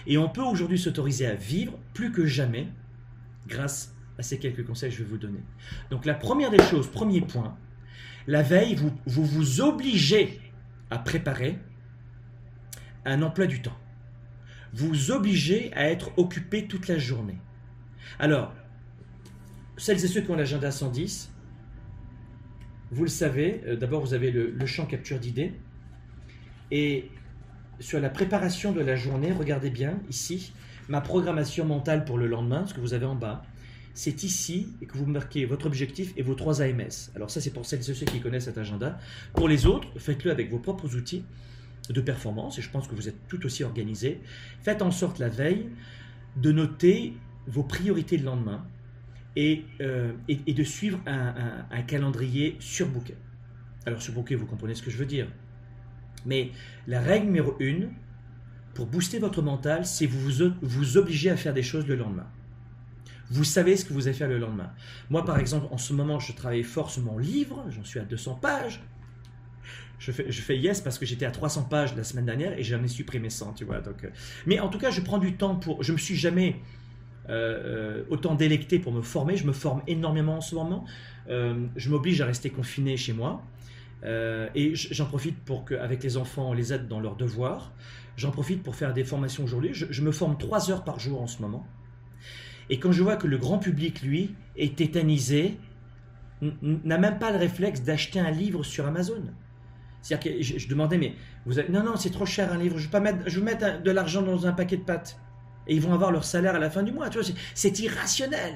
[0.05, 2.67] Et on peut aujourd'hui s'autoriser à vivre plus que jamais
[3.47, 5.43] grâce à ces quelques conseils que je vais vous donner.
[5.89, 7.55] Donc la première des choses, premier point,
[8.27, 10.41] la veille, vous vous, vous obligez
[10.89, 11.59] à préparer
[13.05, 13.77] un emploi du temps
[14.73, 17.37] vous obligez à être occupé toute la journée.
[18.19, 18.53] Alors,
[19.77, 21.31] celles et ceux qui ont l'agenda 110,
[22.91, 25.53] vous le savez, euh, d'abord vous avez le, champ capture d'idées.
[26.71, 27.09] Et
[27.79, 30.53] sur la préparation de la journée, regardez bien ici,
[30.89, 33.43] ma programmation mentale pour le lendemain, ce que vous avez en bas,
[33.97, 37.09] c'est ici que vous marquez votre objectif et vos trois AMS.
[37.15, 38.99] Alors ça c'est pour celles et ceux qui connaissent cet agenda.
[39.33, 41.23] Pour les autres, faites-le avec vos propres outils
[41.89, 44.21] de performance, et je pense que vous êtes tout aussi organisé,
[44.61, 45.69] faites en sorte la veille
[46.35, 47.13] de noter
[47.47, 48.67] vos priorités le lendemain
[49.35, 53.15] et, euh, de suivre un, un, calendrier surbooké.
[53.87, 55.27] Alors surbooké, vous comprenez ce que je veux dire.
[56.23, 56.51] Mais
[56.85, 57.89] la règle numéro une,
[58.75, 62.27] pour booster votre mental, c'est vous vous, vous obliger à faire des choses le lendemain.
[63.29, 64.71] Vous savez ce que vous allez faire le lendemain.
[65.09, 68.03] Moi, par exemple, en ce moment, je travaille fort sur mon livre, j'en suis à
[68.03, 68.81] 200 pages.
[69.99, 72.87] Je fais, yes parce que j'étais à 300 pages la semaine dernière et j'en ai
[72.87, 73.81] supprimé 100, tu vois.
[73.81, 74.09] Donc, euh.
[74.45, 75.83] mais en tout cas, je prends du temps pour.
[75.83, 76.57] Je me suis jamais
[77.29, 79.37] euh, autant délecté pour me former.
[79.37, 80.85] Je me forme énormément en ce moment.
[81.29, 83.41] Euh, je m'oblige à rester confiné chez moi.
[84.03, 87.73] et j'en profite pour qu'avec les enfants, on les aide dans leurs devoirs.
[88.17, 89.71] J'en profite pour faire des formations aujourd'hui.
[89.73, 91.67] Je, je, me forme 3 heures par jour en ce moment.
[92.69, 95.57] Et quand je vois que le grand public, lui, est tétanisé,
[96.61, 99.23] n'a même pas le réflexe d'acheter un livre sur Amazon.
[100.01, 101.13] C'est-à-dire que je, demandais, mais
[101.45, 103.45] vous avez, non, non, c'est trop cher un livre, je vais pas mettre, je vais
[103.45, 105.19] mettre de l'argent dans un paquet de pâtes.
[105.67, 107.09] Et ils vont avoir leur salaire à la fin du mois.
[107.09, 108.55] Tu vois, c'est irrationnel.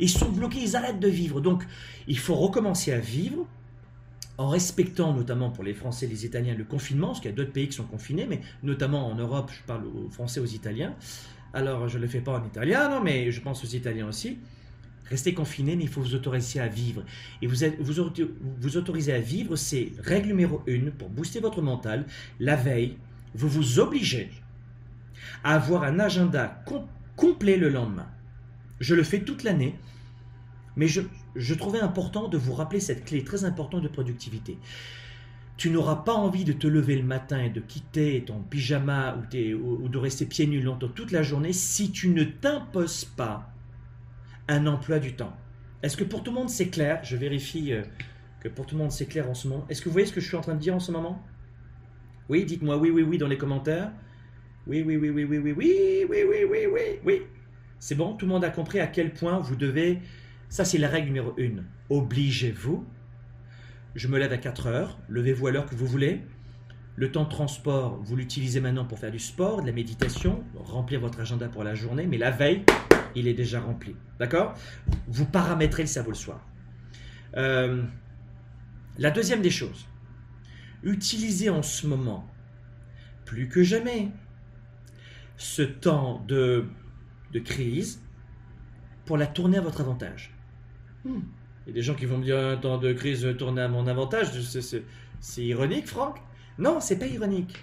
[0.00, 1.40] Ils sont bloqués, ils arrêtent de vivre.
[1.40, 1.64] Donc,
[2.08, 3.46] il faut recommencer à vivre
[4.38, 7.36] en respectant notamment pour les Français et les Italiens le confinement, parce qu'il y a
[7.36, 10.94] d'autres pays qui sont confinés, mais notamment en Europe, je parle aux Français, aux Italiens.
[11.54, 14.38] Alors, je ne le fais pas en italien, non, mais je pense aux Italiens aussi.
[15.06, 17.04] Restez confinés, mais il faut vous autoriser à vivre.
[17.42, 18.10] Et vous, vous,
[18.60, 22.06] vous autorisez à vivre, c'est règle numéro une pour booster votre mental.
[22.40, 22.96] La veille,
[23.34, 24.30] vous vous obligez
[25.44, 26.64] à avoir un agenda
[27.16, 28.08] complet le lendemain.
[28.80, 29.74] Je le fais toute l'année,
[30.76, 31.02] mais je,
[31.36, 34.58] je trouvais important de vous rappeler cette clé très importante de productivité.
[35.56, 39.88] Tu n'auras pas envie de te lever le matin et de quitter ton pyjama ou,
[39.88, 43.52] de rester pieds nus longtemps toute la journée si tu ne t'imposes pas
[44.48, 45.36] un emploi du temps.
[45.82, 47.82] Est-ce que pour tout le monde c'est clair Je vérifie euh,
[48.40, 49.66] que pour tout le monde c'est clair en ce moment.
[49.68, 51.22] Est-ce que vous voyez ce que je suis en train de dire en ce moment
[52.28, 53.92] Oui, dites-moi oui, oui, oui dans les commentaires.
[54.66, 57.22] Oui, oui, oui, oui, oui, oui, oui, oui, oui, oui, oui, oui.
[57.80, 59.98] C'est bon, tout le monde a compris à quel point vous devez.
[60.48, 61.64] Ça, c'est la règle numéro une.
[61.90, 62.86] Obligez-vous
[63.94, 66.22] je me lève à 4 heures, levez-vous à l'heure que vous voulez.
[66.96, 71.00] Le temps de transport, vous l'utilisez maintenant pour faire du sport, de la méditation, remplir
[71.00, 72.64] votre agenda pour la journée, mais la veille,
[73.14, 73.96] il est déjà rempli.
[74.18, 74.54] D'accord?
[75.08, 76.46] Vous paramétrez le cerveau le soir.
[77.36, 77.82] Euh,
[78.98, 79.88] la deuxième des choses,
[80.82, 82.28] utilisez en ce moment,
[83.24, 84.10] plus que jamais,
[85.38, 86.66] ce temps de,
[87.32, 88.02] de crise
[89.06, 90.34] pour la tourner à votre avantage.
[91.04, 91.20] Hmm.
[91.66, 93.68] Il y a des gens qui vont me dire un temps de crise tourner à
[93.68, 94.28] mon avantage.
[95.20, 96.20] C'est ironique, Franck
[96.58, 97.56] Non, c'est pas ironique.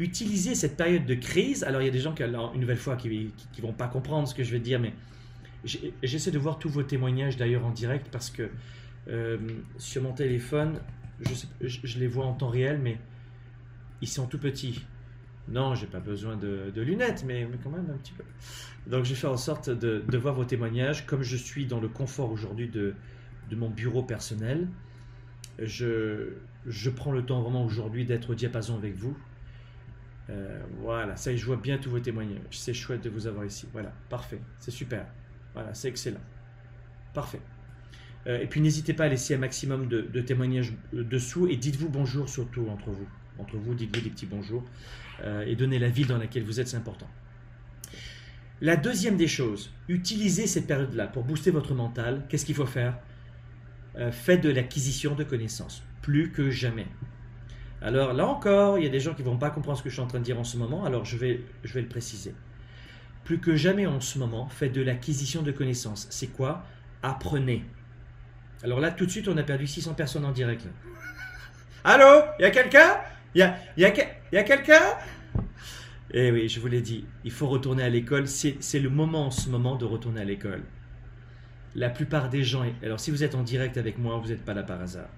[0.00, 1.62] Utiliser cette période de crise.
[1.62, 4.26] Alors, il y a des gens qui, une nouvelle fois, qui, ne vont pas comprendre
[4.26, 4.94] ce que je vais dire, mais
[6.02, 8.48] j'essaie de voir tous vos témoignages d'ailleurs en direct parce que
[9.08, 9.36] euh,
[9.76, 10.80] sur mon téléphone,
[11.60, 12.98] je, les vois en temps réel, mais
[14.00, 14.84] ils sont tout petits.
[15.48, 18.24] Non, j'ai pas besoin de, lunettes, mais, quand même un petit peu.
[18.88, 21.06] Donc, je vais faire en sorte de voir vos témoignages.
[21.06, 22.94] Comme je suis dans le confort aujourd'hui de,
[23.50, 24.68] de mon bureau personnel.
[25.58, 26.34] Je,
[26.66, 29.16] je prends le temps vraiment aujourd'hui d'être au diapason avec vous.
[30.30, 32.40] Euh, voilà, ça y je vois bien tous vos témoignages.
[32.50, 33.66] C'est chouette de vous avoir ici.
[33.72, 35.06] Voilà, parfait, c'est super.
[35.54, 36.20] Voilà, c'est excellent.
[37.14, 37.40] Parfait.
[38.26, 41.88] Euh, et puis n'hésitez pas à laisser un maximum de, témoignages euh, dessous et dites-vous
[41.88, 43.08] bonjour surtout entre vous.
[43.38, 44.64] Entre vous, dites-vous des petits bonjours
[45.46, 47.08] et donnez la ville dans laquelle vous êtes, c'est important.
[48.62, 52.24] La deuxième des choses, utilisez cette période-là pour booster votre mental.
[52.28, 52.98] Qu'est-ce qu'il faut faire?
[54.10, 56.86] Fait de l'acquisition de connaissances, plus que jamais.
[57.82, 59.88] Alors là encore, il y a des gens qui ne vont pas comprendre ce que
[59.88, 61.88] je suis en train de dire en ce moment, alors je vais, je vais le
[61.88, 62.34] préciser.
[63.24, 66.06] Plus que jamais en ce moment, faites de l'acquisition de connaissances.
[66.10, 66.64] C'est quoi?
[67.02, 67.64] Apprenez.
[68.62, 70.66] Alors là, tout de suite, on a perdu 600 personnes en direct.
[71.84, 72.22] Allô?
[72.38, 72.98] Il y a quelqu'un?
[73.34, 73.92] Il y a, y a,
[74.32, 74.82] y a quelqu'un?
[76.12, 78.26] Eh oui, je vous l'ai dit, il faut retourner à l'école.
[78.26, 80.64] C'est le moment en ce moment de retourner à l'école
[81.74, 84.54] la plupart des gens, alors si vous êtes en direct avec moi, vous n'êtes pas
[84.54, 85.08] là par hasard.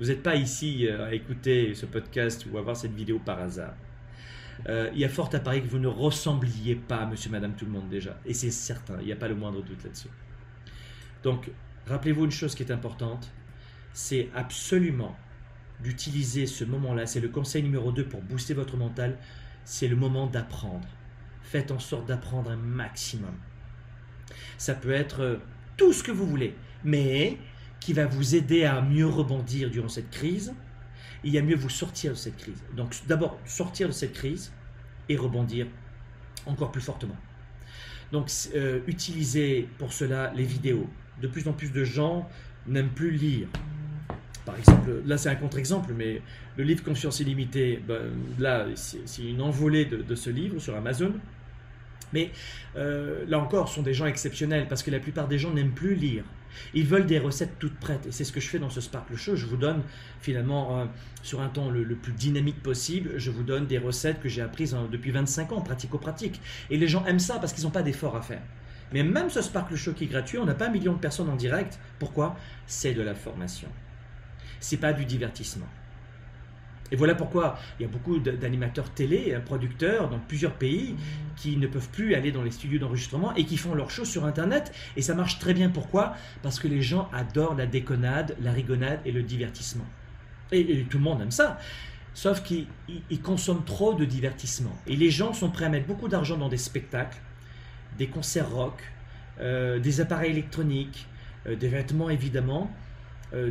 [0.00, 3.40] Vous n'êtes pas ici euh, à écouter ce podcast ou à voir cette vidéo par
[3.40, 3.74] hasard.
[4.68, 7.64] Euh, il y a fort à parier que vous ne ressembliez pas monsieur, madame, tout
[7.64, 8.18] le monde déjà.
[8.26, 10.08] Et c'est certain, il n'y a pas le moindre doute là-dessus.
[11.22, 11.50] Donc,
[11.86, 13.32] rappelez-vous une chose qui est importante,
[13.92, 15.16] c'est absolument
[15.80, 17.06] d'utiliser ce moment-là.
[17.06, 19.18] C'est le conseil numéro 2 pour booster votre mental.
[19.64, 20.86] C'est le moment d'apprendre.
[21.42, 23.34] Faites en sorte d'apprendre un maximum.
[24.58, 25.36] Ça peut être euh,
[25.76, 27.38] tout ce que vous voulez, mais
[27.80, 30.54] qui va vous aider à mieux rebondir durant cette crise
[31.24, 32.62] et à mieux vous sortir de cette crise.
[32.76, 34.52] Donc d'abord sortir de cette crise
[35.08, 35.66] et rebondir
[36.46, 37.16] encore plus fortement.
[38.12, 40.88] Donc euh, utilisez pour cela les vidéos.
[41.20, 42.28] De plus en plus de gens
[42.66, 43.48] n'aiment plus lire.
[44.44, 46.22] Par exemple, là c'est un contre-exemple, mais
[46.56, 51.12] le livre Conscience illimitée, ben, là c'est une envolée de, ce livre sur Amazon.
[52.12, 52.30] Mais
[52.76, 55.72] euh, là encore, ce sont des gens exceptionnels parce que la plupart des gens n'aiment
[55.74, 56.24] plus lire.
[56.74, 58.06] Ils veulent des recettes toutes prêtes.
[58.06, 59.36] Et c'est ce que je fais dans ce Sparkle Show.
[59.36, 59.82] Je vous donne
[60.20, 60.84] finalement, euh,
[61.22, 64.76] sur un temps le, plus dynamique possible, je vous donne des recettes que j'ai apprises
[64.90, 66.40] depuis 25 ans, pratico-pratique.
[66.70, 68.42] Et les gens aiment ça parce qu'ils n'ont pas d'effort à faire.
[68.92, 71.28] Mais même ce Sparkle Show qui est gratuit, on n'a pas un million de personnes
[71.28, 71.78] en direct.
[71.98, 72.36] Pourquoi?
[72.66, 73.68] C'est de la formation.
[74.60, 75.66] C'est pas du divertissement.
[76.92, 80.94] Et voilà pourquoi il y a beaucoup d'animateurs télé, euh, producteurs dans plusieurs pays
[81.36, 84.24] qui ne peuvent plus aller dans les studios d'enregistrement et qui font leurs shows sur
[84.24, 84.72] Internet.
[84.96, 85.68] Et ça marche très bien.
[85.68, 86.14] Pourquoi?
[86.42, 89.86] Parce que les gens adorent la déconnade, la rigonade et le divertissement.
[90.52, 91.58] Et, tout le monde aime ça.
[92.14, 92.66] Sauf qu'ils
[93.22, 94.74] consomment trop de divertissement.
[94.86, 97.18] Et les gens sont prêts à mettre beaucoup d'argent dans des spectacles,
[97.98, 98.80] des concerts rock,
[99.40, 101.08] euh, des appareils électroniques,
[101.46, 102.70] euh, des vêtements évidemment,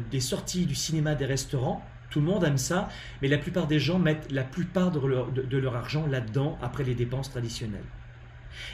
[0.10, 1.86] des sorties du cinéma, des restaurants
[2.16, 2.88] tout le monde aime ça,
[3.22, 7.30] mais la plupart des gens mettent la plupart de leur, argent là-dedans après les dépenses
[7.30, 7.84] traditionnelles.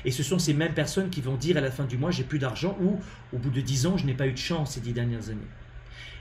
[0.06, 2.24] Et ce sont ces mêmes personnes qui vont dire à la fin du mois j'ai
[2.24, 3.00] plus d'argent ou
[3.34, 5.50] au bout de dix ans je n'ai pas eu de chance ces dix dernières années.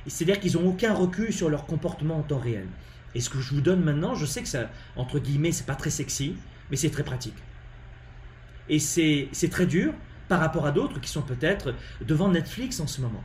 [0.06, 2.68] C'est-à-dire qu'ils n'ont aucun recul sur leur comportement en temps réel.
[3.14, 5.74] Et ce que je vous donne maintenant, je sais que ça, entre guillemets, c'est pas
[5.74, 6.36] très sexy,
[6.70, 7.36] mais c'est très pratique.
[8.70, 9.92] Et c'est très dur
[10.26, 13.22] par rapport à d'autres qui sont peut-être devant Netflix en ce moment.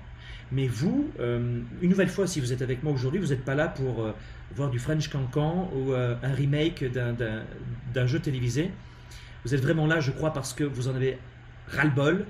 [0.51, 3.55] Mais vous, euh, une nouvelle fois, si vous êtes avec moi aujourd'hui, vous n'êtes pas
[3.55, 4.11] là pour euh,
[4.55, 8.71] voir du French Cancan ou euh, un remake d'un jeu télévisé.
[9.43, 11.17] Vous êtes vraiment là, je crois, parce que vous en avez
[11.67, 12.25] ras-le-bol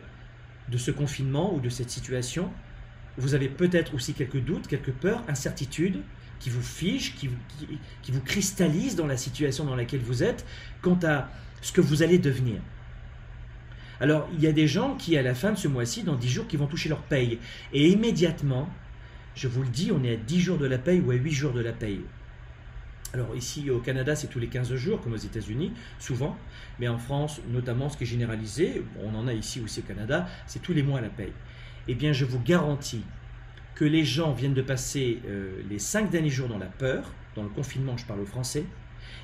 [0.69, 2.51] de ce confinement ou de cette situation.
[3.17, 6.01] Vous avez peut-être aussi quelques doutes, quelques peurs, incertitudes
[6.39, 7.29] qui vous fichent, qui,
[8.01, 10.45] qui vous cristallisent dans la situation dans laquelle vous êtes
[10.81, 11.29] quant à
[11.61, 12.59] ce que vous allez devenir.
[14.01, 16.29] Alors, il y a des gens qui, à la fin de ce mois-ci, dans 10
[16.29, 17.39] jours, qui vont toucher leur paye.
[17.73, 18.69] Et immédiatement,
[19.35, 21.31] je vous le dis, on est à 10 jours de la paye ou à 8
[21.31, 22.01] jours de la paye.
[23.13, 26.37] Alors ici au Canada, c'est tous les 15 jours, comme aux États-Unis, souvent.
[26.79, 30.27] Mais en France, notamment, ce qui est généralisé, on en a ici aussi au Canada,
[30.47, 31.31] c'est tous les mois la paye.
[31.87, 33.03] Eh bien, je vous garantis
[33.75, 37.43] que les gens viennent de passer euh, les 5 derniers jours dans la peur, dans
[37.43, 38.65] le confinement, je parle au français,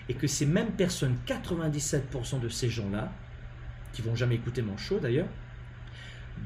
[0.08, 3.12] et que ces mêmes personnes, 97% de ces gens-là,
[3.94, 5.28] qui vont jamais écouter mon show d'ailleurs,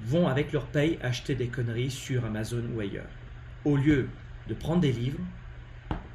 [0.05, 3.09] vont avec leur paye acheter des conneries sur Amazon ou ailleurs.
[3.63, 4.09] Au lieu
[4.47, 5.19] de prendre des livres,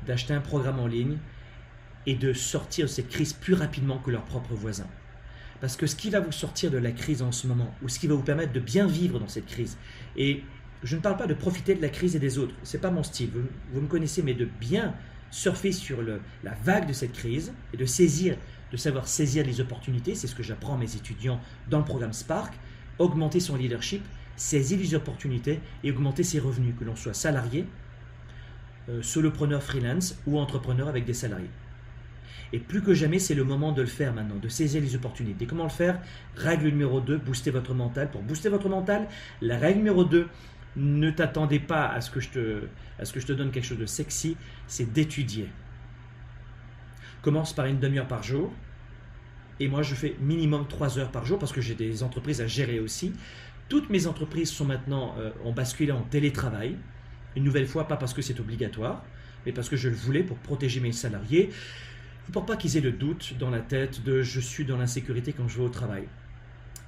[0.06, 1.18] d'acheter un programme en ligne
[2.06, 4.88] et de sortir de cette crise plus rapidement que leurs propres voisins.
[5.60, 7.98] Parce que ce qui va vous sortir de la crise en ce moment, ou ce
[7.98, 9.76] qui va vous permettre de bien vivre dans cette crise,
[10.16, 10.42] et
[10.82, 13.02] je ne parle pas de profiter de la crise et des autres, c'est pas mon
[13.02, 13.30] style,
[13.72, 14.94] vous, me connaissez, mais de bien
[15.30, 18.36] surfer sur la vague de cette crise et de saisir
[18.70, 22.12] de savoir saisir les opportunités, c'est ce que j'apprends à mes étudiants dans le programme
[22.12, 22.54] Spark,
[22.98, 24.02] augmenter son leadership,
[24.36, 27.66] saisir les opportunités et augmenter ses revenus, que l'on soit salarié,
[28.88, 31.50] euh, solopreneur freelance ou entrepreneur avec des salariés.
[32.52, 35.46] Et plus que jamais, c'est le moment de le faire maintenant, de saisir les opportunités.
[35.46, 36.00] Comment le faire?
[36.36, 38.10] Règle numéro 2, booster votre mental.
[38.10, 39.06] Pour booster votre mental,
[39.40, 40.26] la règle numéro 2,
[40.76, 42.62] ne t'attendez pas à ce, que je te,
[42.98, 45.48] à ce que je te donne quelque chose de sexy, c'est d'étudier
[47.22, 48.52] commence par une demi-heure par jour.
[49.58, 52.46] Et moi, je fais minimum trois heures par jour parce que j'ai des entreprises à
[52.46, 53.12] gérer aussi.
[53.68, 56.76] Toutes mes entreprises sont maintenant, euh, ont basculé en télétravail.
[57.36, 59.04] Une nouvelle fois, pas parce que c'est obligatoire,
[59.44, 61.50] mais parce que je le voulais pour protéger mes salariés,
[62.32, 65.46] pour pas qu'ils aient le doute dans la tête de je suis dans l'insécurité quand
[65.46, 66.04] je vais au travail.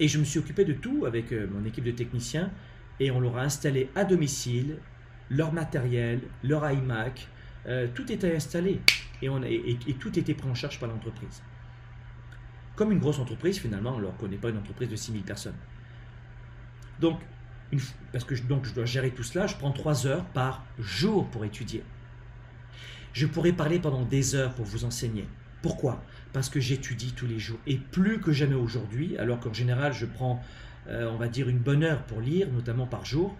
[0.01, 2.51] Et je me suis occupé de tout avec euh, mon équipe de techniciens
[2.99, 4.79] et on leur a installé à domicile
[5.31, 7.29] leur matériel, leur iMac,
[7.66, 8.81] euh, tout était installé
[9.23, 11.43] et, on, et, tout était pris en charge par l'entreprise.
[12.75, 15.55] Comme une grosse entreprise, finalement, alors qu'on n'est pas une entreprise de 6000 personnes.
[17.01, 17.21] Donc,
[18.13, 21.45] parce que donc, je dois gérer tout cela, je prends 3 heures par jour pour
[21.45, 21.83] étudier.
[23.13, 25.27] Je pourrais parler pendant des heures pour vous enseigner.
[25.61, 26.03] Pourquoi?
[26.33, 27.59] Parce que j'étudie tous les jours.
[27.67, 30.43] Et plus que jamais aujourd'hui, alors qu'en général, je prends,
[30.89, 33.37] euh, on va dire, une bonne heure pour lire, notamment par jour,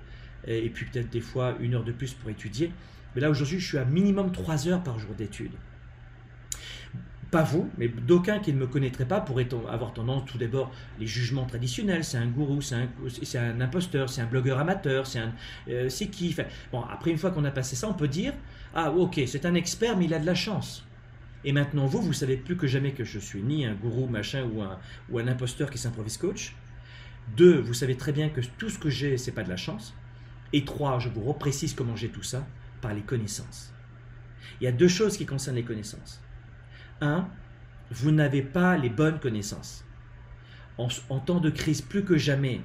[0.47, 2.73] et puis peut-être des fois une heure de plus pour étudier.
[3.15, 5.53] Mais là, aujourd'hui, je suis à minimum 3 heures par jour d'études.
[7.33, 11.07] Pas vous, mais d'aucuns qui ne me connaîtraient pas pourraient avoir tendance, tout d'abord, les
[11.07, 12.05] jugements traditionnels.
[12.05, 12.75] C'est un gourou, c'est
[13.39, 15.23] un, imposteur, c'est un blogueur amateur, c'est
[15.71, 16.37] euh, qui
[16.71, 18.35] Bon, après, une fois qu'on a passé ça, on peut dire
[18.75, 20.85] Ah, ok, c'est un expert, mais il a de la chance.
[21.43, 24.45] Et maintenant, vous, vous savez plus que jamais que je suis ni un gourou, machin,
[24.53, 26.55] ou un, ou un imposteur qui s'improvise coach.
[27.35, 29.95] Deux, vous savez très bien que tout ce que j'ai, c'est pas de la chance.
[30.53, 32.47] Et trois, je vous reprécise comment j'ai tout ça
[32.83, 33.73] par les connaissances.
[34.61, 36.21] Il y a deux choses qui concernent les connaissances.
[37.03, 37.29] Un,
[37.91, 39.85] vous n'avez pas les bonnes connaissances.
[40.79, 42.61] En, temps de crise, plus que jamais,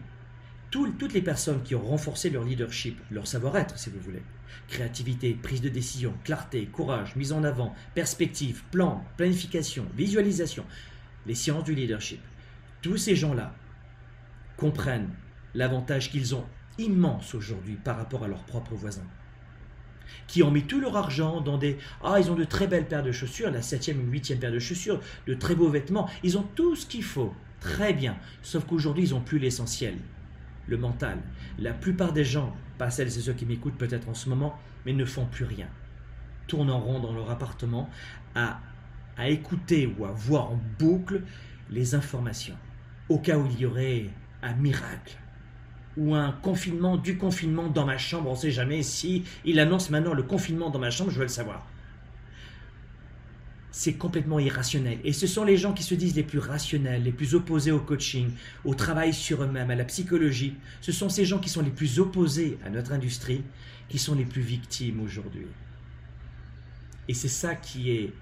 [0.70, 4.22] toutes les personnes qui ont renforcé leur leadership, leur savoir-être, si vous voulez,
[4.68, 10.66] créativité, prise de décision, clarté, courage, mise en avant, perspective, plan, planification, visualisation,
[11.26, 12.22] les sciences du leadership,
[12.84, 13.56] tous ces gens-là
[14.56, 15.10] comprennent
[15.56, 16.46] l'avantage qu'ils ont
[16.78, 19.08] immense aujourd'hui par rapport à leurs propres voisins
[20.28, 21.78] qui ont mis tout leur argent dans des...
[22.04, 24.60] Ah, ils ont de très belles paires de chaussures, la septième ou huitième paire de
[24.60, 29.06] chaussures, de très beaux vêtements, ils ont tout ce qu'il faut, très bien, sauf qu'aujourd'hui,
[29.06, 29.96] ils n'ont plus l'essentiel,
[30.68, 31.18] le mental.
[31.60, 34.94] La plupart des gens, pas celles et ceux qui m'écoutent peut-être en ce moment, mais
[34.94, 35.68] ne font plus rien.
[36.48, 37.90] Tournent en rond dans leur appartement
[38.36, 38.60] à,
[39.18, 41.24] à écouter ou à voir en boucle
[41.70, 42.56] les informations,
[43.10, 44.10] au cas où il y aurait
[44.42, 45.18] un miracle
[45.98, 49.90] ou un confinement du confinement dans ma chambre, on ne sait jamais si il annonce
[49.90, 51.68] maintenant le confinement dans ma chambre, je veux le savoir.
[53.72, 55.00] C'est complètement irrationnel.
[55.04, 57.80] Et ce sont les gens qui se disent les plus rationnels, les plus opposés au
[57.80, 58.30] coaching,
[58.64, 60.56] au travail sur eux-mêmes, à la psychologie.
[60.82, 63.44] Ce sont ces gens qui sont les plus opposés à notre industrie,
[63.90, 65.48] qui sont les plus victimes aujourd'hui.
[67.08, 68.14] Et c'est ça qui est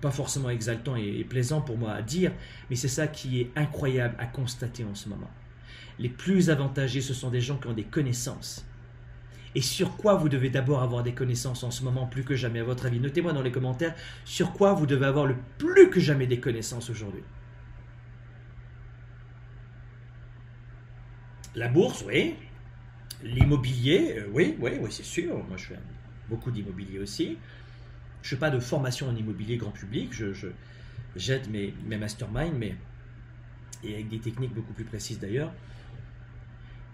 [0.00, 2.32] pas forcément exaltant et plaisant pour moi à dire,
[2.70, 5.30] mais c'est ça qui est incroyable à constater en ce moment
[5.98, 8.64] les plus avantagés, ce sont des gens qui ont des connaissances.
[9.54, 12.60] Et sur quoi vous devez d'abord avoir des connaissances en ce moment plus que jamais,
[12.60, 12.98] à votre avis?
[12.98, 16.90] Notez-moi dans les commentaires sur quoi vous devez avoir le plus que jamais des connaissances
[16.90, 17.22] aujourd'hui.
[21.54, 22.34] La bourse, oui.
[23.22, 25.36] L'immobilier, euh, oui, oui, oui, c'est sûr.
[25.36, 25.78] Moi, je fais
[26.28, 27.38] beaucoup d'immobilier aussi.
[28.22, 30.12] Je ne fais pas de formation en immobilier grand public.
[30.12, 30.48] Je,
[31.14, 32.74] j'aide mes, mes masterminds, mais
[33.84, 35.52] et avec des techniques beaucoup plus précises d'ailleurs.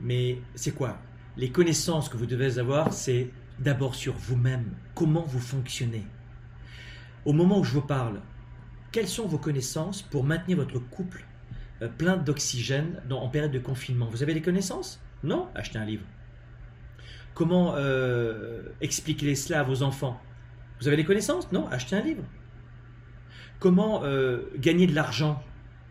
[0.01, 0.99] Mais c'est quoi?
[1.37, 6.07] Les connaissances que vous devez avoir, c'est d'abord sur vous-même, comment vous fonctionnez?
[7.25, 8.21] Au moment où je vous parle,
[8.93, 11.25] quelles sont vos connaissances pour maintenir votre couple
[11.83, 14.07] euh, plein d'oxygène en période de confinement?
[14.07, 15.01] Vous avez des connaissances?
[15.23, 15.49] Non?
[15.55, 16.05] Achetez un livre.
[17.35, 20.21] Comment euh, expliquer cela à vos enfants?
[20.81, 21.53] Vous avez des connaissances?
[21.53, 21.69] Non?
[21.69, 22.25] Achetez un livre.
[23.59, 25.43] Comment euh, gagner de l'argent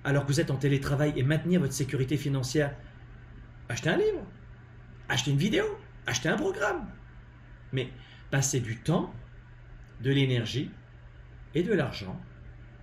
[0.04, 2.76] alors que vous êtes en télétravail et maintenir votre sécurité financière
[3.70, 4.26] Achetez un livre,
[5.08, 5.66] achetez une vidéo,
[6.08, 6.88] achetez un programme.
[7.72, 7.90] Mais
[8.32, 9.14] passez du temps,
[10.02, 10.72] de l'énergie
[11.54, 12.20] et de l'argent,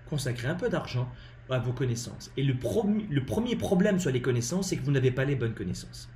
[0.07, 1.11] consacrez un peu d'argent
[1.51, 2.31] à vos connaissances.
[2.37, 2.55] Et le,
[3.11, 6.09] le premier problème sur les connaissances, c'est que vous n'avez pas les bonnes connaissances.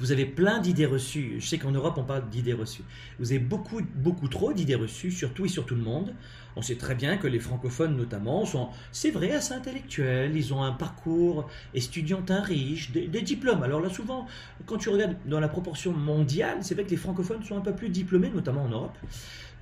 [0.00, 1.36] Vous avez plein d'idées reçues.
[1.38, 2.82] Je sais qu'en Europe, on parle d'idées reçues.
[3.18, 6.14] Vous avez beaucoup, beaucoup trop d'idées reçues sur tout et sur tout le monde.
[6.56, 10.34] On sait très bien que les francophones, notamment, sont, c'est vrai, assez intellectuels.
[10.34, 13.62] Ils ont un parcours étudiantin riche, des, diplômes.
[13.62, 14.26] Alors là, souvent,
[14.64, 17.74] quand tu regardes dans la proportion mondiale, c'est vrai que les francophones sont un peu
[17.74, 18.96] plus diplômés, notamment en Europe.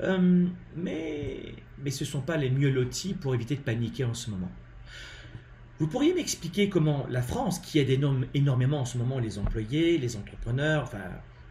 [0.03, 4.15] Euh, mais, mais ce ne sont pas les mieux lotis pour éviter de paniquer en
[4.15, 4.51] ce moment.
[5.79, 7.91] Vous pourriez m'expliquer comment la France, qui aide
[8.35, 10.99] énormément en ce moment les employés, les entrepreneurs, enfin,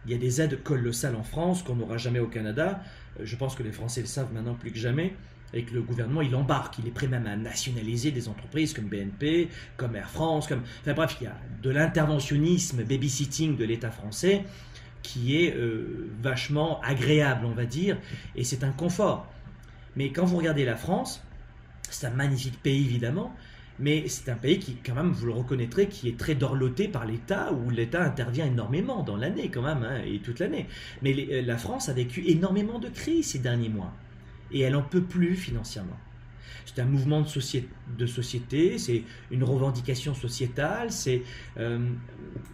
[0.04, 2.82] il y a des aides colossales en France qu'on n'aura jamais au Canada.
[3.18, 5.14] Euh, je pense que les Français le savent maintenant plus que jamais.
[5.54, 8.84] Et que le gouvernement, il embarque, il est prêt même à nationaliser des entreprises comme
[8.84, 9.48] BNP,
[9.78, 10.62] comme Air France, comme...
[10.82, 14.44] Enfin bref, il y a de l'interventionnisme babysitting de l'État français
[15.02, 17.96] qui est euh, vachement agréable, on va dire,
[18.36, 19.26] et c'est un confort.
[19.96, 21.22] Mais quand vous regardez la France,
[21.88, 23.34] c'est un magnifique pays évidemment,
[23.78, 27.06] mais c'est un pays qui, quand même, vous le reconnaîtrez, qui est très dorloté par
[27.06, 30.66] l'État, où l'État intervient énormément dans l'année, quand même, hein, et toute l'année.
[31.02, 33.92] Mais euh, la France a vécu énormément de crises ces derniers mois,
[34.50, 35.96] et elle n'en peut plus financièrement.
[36.66, 41.22] C'est un mouvement de, société, de société c'est une revendication sociétale, c'est
[41.56, 41.78] euh,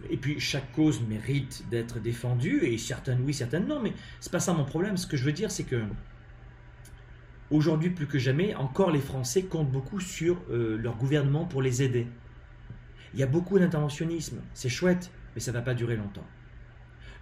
[0.09, 4.39] et puis chaque cause mérite d'être défendue, et certaines oui, certaines non, mais c'est pas
[4.39, 4.95] ça mon problème.
[4.95, 5.81] Ce que je veux dire, c'est que
[7.51, 11.83] Aujourd'hui, plus que jamais, encore les Français comptent beaucoup sur euh, leur gouvernement pour les
[11.83, 12.07] aider.
[13.13, 16.25] Il y a beaucoup d'interventionnisme, c'est chouette, mais ça ne va pas durer longtemps.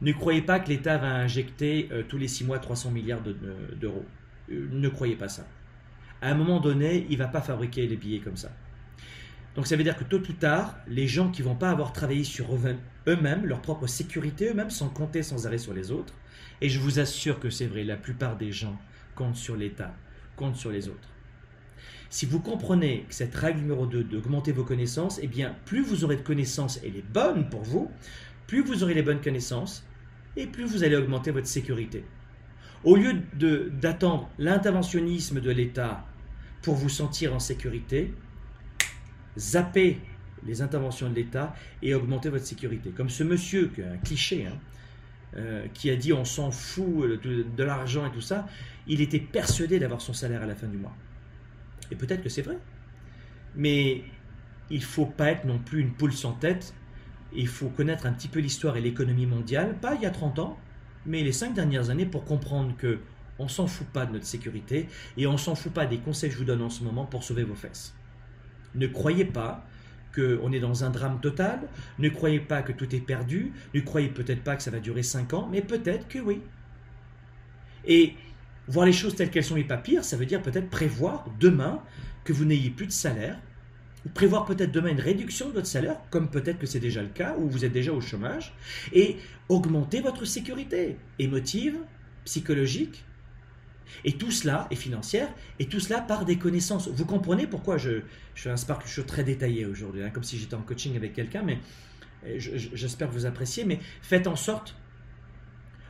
[0.02, 4.06] Ne croyez pas que l'État va injecter euh, tous les six mois 300 milliards d'euros.
[4.50, 5.46] Euh, ne croyez pas ça.
[6.22, 8.52] À un moment donné, il ne va pas fabriquer les billets comme ça.
[9.56, 12.24] Donc ça veut dire que tôt ou tard, les gens qui vont pas avoir travaillé
[12.24, 12.48] sur
[13.08, 16.14] eux-mêmes, leur propre sécurité eux-mêmes, sans compter sans arrêt sur les autres,
[16.62, 18.80] et je vous assure que c'est vrai, la plupart des gens
[19.16, 19.94] comptent sur l'État
[20.36, 21.10] compte sur les autres.
[22.10, 26.16] Si vous comprenez cette règle numéro 2 d'augmenter vos connaissances, eh bien, plus vous aurez
[26.16, 27.90] de connaissances et les bonnes pour vous,
[28.46, 29.86] plus vous aurez les bonnes connaissances
[30.36, 32.04] et plus vous allez augmenter votre sécurité.
[32.84, 33.14] Au lieu
[33.80, 36.06] d'attendre l'interventionnisme de l'État
[36.62, 38.14] pour vous sentir en sécurité,
[39.38, 40.00] zappez
[40.46, 42.92] les interventions de l'État et augmentez votre sécurité.
[42.92, 44.58] Comme ce monsieur, un cliché, hein,
[45.36, 48.48] euh, qui a dit on s'en fout de, l'argent et tout ça,
[48.88, 50.96] il était persuadé d'avoir son salaire à la fin du mois.
[51.92, 52.58] Et peut-être que c'est vrai.
[53.56, 54.04] Mais
[54.70, 56.74] il faut pas être non plus une poule sans tête.
[57.36, 60.40] Il faut connaître un petit peu l'histoire et l'économie mondiale, pas il y a 30
[60.40, 60.60] ans,
[61.06, 63.00] mais les 5 dernières années pour comprendre que
[63.40, 66.36] on s'en fout pas de notre sécurité et on s'en fout pas des conseils que
[66.36, 67.96] je vous donne en ce moment pour sauver vos fesses.
[68.76, 69.66] Ne croyez pas
[70.14, 71.62] qu'on est dans un drame total,
[71.98, 75.02] ne croyez pas que tout est perdu, ne croyez peut-être pas que ça va durer
[75.02, 76.42] 5 ans, mais peut-être que oui.
[77.86, 78.14] Et
[78.68, 81.82] voir les choses telles qu'elles sont et pas pire, ça veut dire peut-être prévoir demain
[82.24, 83.40] que vous n'ayez plus de salaire,
[84.06, 87.10] ou prévoir peut-être demain une réduction de votre salaire, comme peut-être que c'est déjà le
[87.10, 88.54] cas, ou vous êtes déjà au chômage,
[88.92, 89.18] et
[89.50, 91.78] augmenter votre sécurité émotive,
[92.26, 93.04] psychologique,
[94.06, 96.88] et tout cela est financière, et tout cela par des connaissances.
[96.88, 98.02] Vous comprenez pourquoi je,
[98.36, 101.44] fais un spark show très détaillé aujourd'hui, hein, comme si j'étais en coaching avec quelqu'un,
[101.44, 101.60] mais
[102.26, 104.76] euh, j'espère que vous appréciez, mais faites en sorte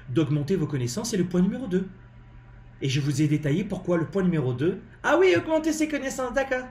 [0.09, 1.87] d'augmenter vos connaissances, c'est le point numéro 2.
[2.83, 4.77] Et je vous ai détaillé pourquoi le point numéro 2.
[5.03, 6.67] Ah oui, augmenter ses connaissances, d'accord.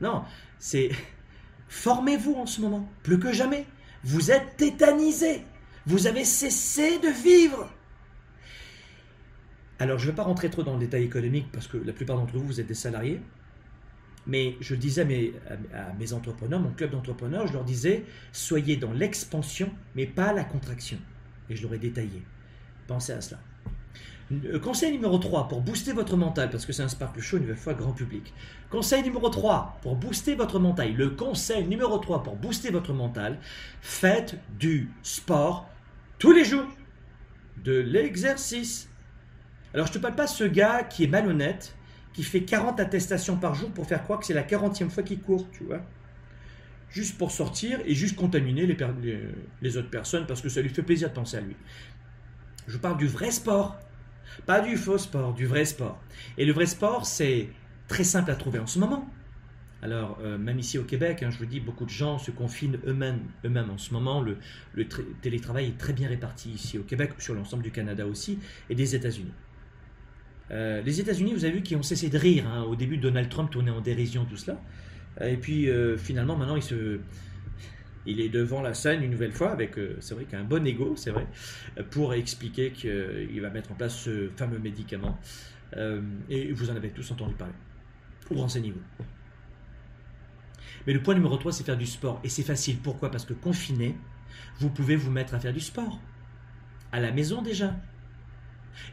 [0.00, 0.22] Non,
[0.60, 0.90] c'est
[1.68, 3.66] formez-vous en ce moment, plus que jamais.
[4.04, 5.42] Vous êtes tétanisé.
[5.86, 7.68] Vous avez cessé de vivre.
[9.80, 12.16] Alors, je ne vais pas rentrer trop dans le détail économique parce que la plupart
[12.16, 13.20] d'entre vous, vous êtes des salariés.
[14.28, 19.68] Mais je disais à mes, entrepreneurs, mon club d'entrepreneurs, je leur disais, soyez dans l'expansion,
[19.96, 20.98] mais pas la contraction.
[21.50, 22.22] Et je leur ai détaillé.
[22.86, 23.40] Pensez à cela.
[24.32, 27.54] Euh, conseil numéro 3 pour booster votre mental, parce que c'est un Sparkle Show une
[27.54, 28.32] fois grand public.
[28.70, 30.94] Conseil numéro 3 pour booster votre mental.
[30.94, 33.38] Le conseil numéro 3 pour booster votre mental,
[33.80, 35.68] faites du sport
[36.18, 36.66] tous les jours.
[37.62, 38.88] De l'exercice.
[39.72, 41.74] Alors je te parle pas de ce gars qui est malhonnête,
[42.12, 45.20] qui fait 40 attestations par jour pour faire croire que c'est la 40e fois qu'il
[45.20, 45.80] court, tu vois.
[46.90, 48.66] Juste pour sortir et juste contaminer
[49.62, 51.56] les, autres personnes parce que ça lui fait plaisir de penser à lui.
[52.66, 53.78] Je parle du vrai sport.
[54.46, 56.00] Pas du faux sport, du vrai sport.
[56.38, 57.48] Et le vrai sport, c'est
[57.88, 59.08] très simple à trouver en ce moment.
[59.82, 62.78] Alors, euh, même ici au Québec, hein, je vous dis, beaucoup de gens se confinent
[62.86, 64.22] eux-mêmes eux en ce moment.
[64.22, 64.38] Le,
[65.20, 68.38] télétravail est très bien réparti ici au Québec, sur l'ensemble du Canada aussi,
[68.70, 69.32] et des États-Unis.
[70.50, 72.46] Euh, les États-Unis, vous avez vu, qui ont cessé de rire.
[72.48, 72.62] Hein.
[72.62, 74.58] Au début, Donald Trump tournait en dérision tout cela.
[75.20, 77.00] Et puis, euh, finalement, maintenant, il se,
[78.06, 80.94] il est devant la scène une nouvelle fois avec, euh, c'est vrai, qu'un bon ego,
[80.96, 81.26] c'est vrai,
[81.90, 85.18] pour expliquer qu'il va mettre en place ce fameux médicament.
[85.76, 87.54] Euh, et vous en avez tous entendu parler.
[88.30, 88.80] Ou renseignez-vous.
[90.86, 92.20] Mais le point numéro 3, c'est faire du sport.
[92.24, 92.78] Et c'est facile.
[92.78, 93.10] Pourquoi?
[93.10, 93.96] Parce que confiné,
[94.58, 96.00] vous pouvez vous mettre à faire du sport.
[96.92, 97.74] À la maison déjà.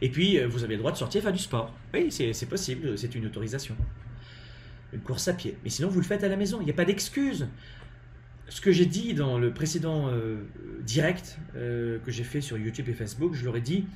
[0.00, 1.74] Et puis, euh, vous avez le droit de sortir faire du sport.
[1.92, 3.76] Oui, c'est possible, c'est une autorisation.
[4.92, 5.56] Une course à pied.
[5.64, 6.60] Mais sinon, vous le faites à la maison.
[6.60, 7.48] Il n'y a pas d'excuse
[8.52, 10.42] ce que j'ai dit dans le précédent euh,
[10.82, 13.86] direct euh, que j'ai fait sur YouTube et Facebook, je leur ai dit,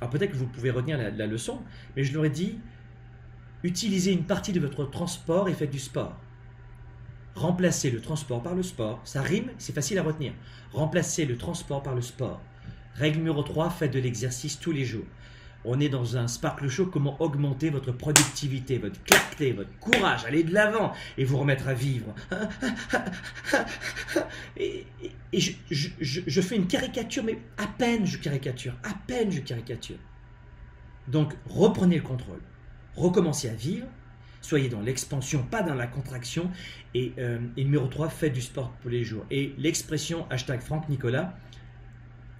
[0.00, 1.60] alors peut-être que vous pouvez retenir la, leçon,
[1.94, 2.58] mais je leur ai dit,
[3.62, 6.18] utilisez une partie de votre transport et faites du sport.
[7.36, 9.00] Remplacez le transport par le sport.
[9.04, 10.32] Ça rime, c'est facile à retenir.
[10.72, 12.42] Remplacez le transport par le sport.
[12.96, 15.06] Règle numéro 3, faites de l'exercice tous les jours.
[15.64, 20.42] On est dans un Sparkle Show, comment augmenter votre productivité, votre clarté, votre courage, aller
[20.42, 22.12] de l'avant et vous remettre à vivre.
[24.56, 24.86] Et,
[25.32, 29.96] je, fais une caricature, mais à peine je caricature, à peine je caricature.
[31.08, 32.40] Donc reprenez le contrôle,
[32.96, 33.86] recommencez à vivre,
[34.40, 36.50] soyez dans l'expansion, pas dans la contraction.
[36.94, 39.24] Et, euh, et numéro 3, faites du sport tous les jours.
[39.30, 41.34] Et l'expression hashtag Franck Nicolas,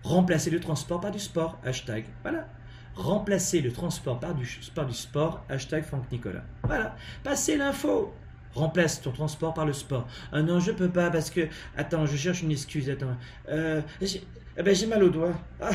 [0.02, 2.04] remplacez le transport par du sport, hashtag.
[2.22, 2.48] Voilà
[2.94, 4.46] remplacer le transport par du,
[4.94, 6.42] sport, hashtag Franck Nicolas.
[6.64, 8.14] Voilà, passez l'info.
[8.54, 10.06] Remplace ton transport par le sport.
[10.30, 11.48] Ah non, je peux pas parce que.
[11.76, 12.90] Attends, je cherche une excuse.
[12.90, 13.16] Attends.
[13.48, 14.22] Euh, j'ai
[14.58, 15.32] eh ben, mal au doigt.
[15.60, 15.70] Ah,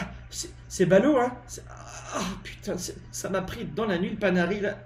[0.67, 1.35] c'est ballot, hein
[2.13, 2.75] Ah, putain,
[3.11, 4.77] ça m'a pris dans la nuit le panari, là.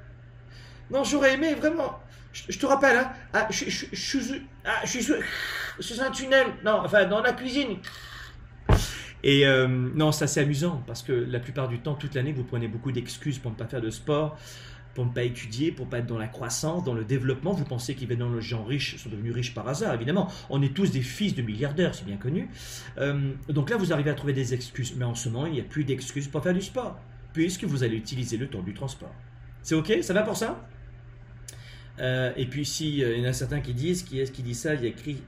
[0.89, 1.99] Non, j'aurais aimé, vraiment.
[2.31, 3.11] Je, te rappelle, hein.
[3.33, 5.13] Ah, je, je, je, ah, je suis
[5.79, 6.47] sous un tunnel.
[6.63, 7.77] Non, enfin, dans la cuisine.
[9.23, 12.67] Et euh, non, c'est amusant parce que la plupart du temps, toute l'année, vous prenez
[12.67, 14.37] beaucoup d'excuses pour ne pas faire de sport,
[14.95, 17.53] pour ne pas étudier, pour ne pas être dans la croissance, dans le développement.
[17.53, 20.27] Vous pensez qu'évidemment les gens riches sont devenus riches par hasard, évidemment.
[20.49, 22.49] On est tous des fils de milliardaires, c'est bien connu.
[22.97, 24.95] Euh, donc là, vous arrivez à trouver des excuses.
[24.97, 26.99] Mais en ce moment, il n'y a plus d'excuses pour faire du sport,
[27.31, 29.13] puisque vous allez utiliser le temps du transport.
[29.61, 29.99] C'est OK?
[30.01, 30.67] Ça va pour ça?
[31.99, 34.55] Euh, Et puis, s'il il y en a certains qui disent, qui est-ce qui dit
[34.55, 34.73] ça?
[34.73, 35.21] Il y a écrit.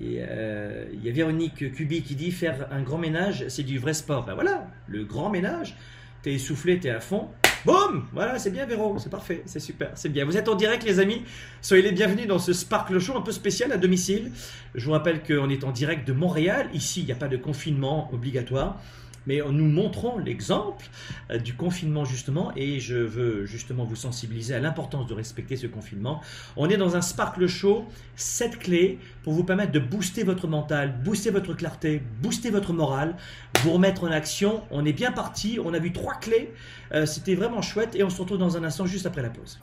[0.00, 3.94] Euh, il y a Véronique Cubi qui dit faire un grand ménage, c'est du vrai
[3.94, 4.24] sport.
[4.24, 5.76] Ben voilà, le grand ménage.
[6.22, 7.28] T'es essoufflé, t'es à fond.
[7.64, 10.24] Boum Voilà, c'est bien Véro, c'est parfait, c'est super, c'est bien.
[10.24, 11.22] Vous êtes en direct les amis,
[11.60, 14.32] soyez les bienvenus dans ce Sparkle Show un peu spécial à domicile.
[14.74, 17.36] Je vous rappelle qu'on est en direct de Montréal, ici il n'y a pas de
[17.36, 18.80] confinement obligatoire
[19.26, 20.84] mais nous montrons l'exemple
[21.30, 25.66] euh, du confinement justement et je veux justement vous sensibiliser à l'importance de respecter ce
[25.66, 26.20] confinement.
[26.56, 27.84] On est dans un Sparkle Show,
[28.16, 33.16] 7 clés pour vous permettre de booster votre mental, booster votre clarté, booster votre morale,
[33.62, 34.62] vous remettre en action.
[34.70, 36.52] On est bien parti, on a vu trois clés,
[36.92, 39.58] euh, c'était vraiment chouette et on se retrouve dans un instant juste après la pause.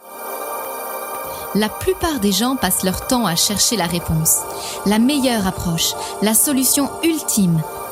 [1.56, 4.38] La plupart des gens passent leur temps à chercher la réponse,
[4.86, 7.60] la meilleure approche, la solution ultime,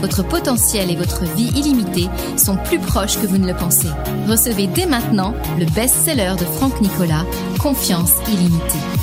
[0.00, 3.88] Votre potentiel et votre vie illimitée sont plus proches que vous ne le pensez.
[4.28, 7.24] Recevez dès maintenant le best-seller de Franck Nicolas,
[7.58, 8.99] Confiance illimitée.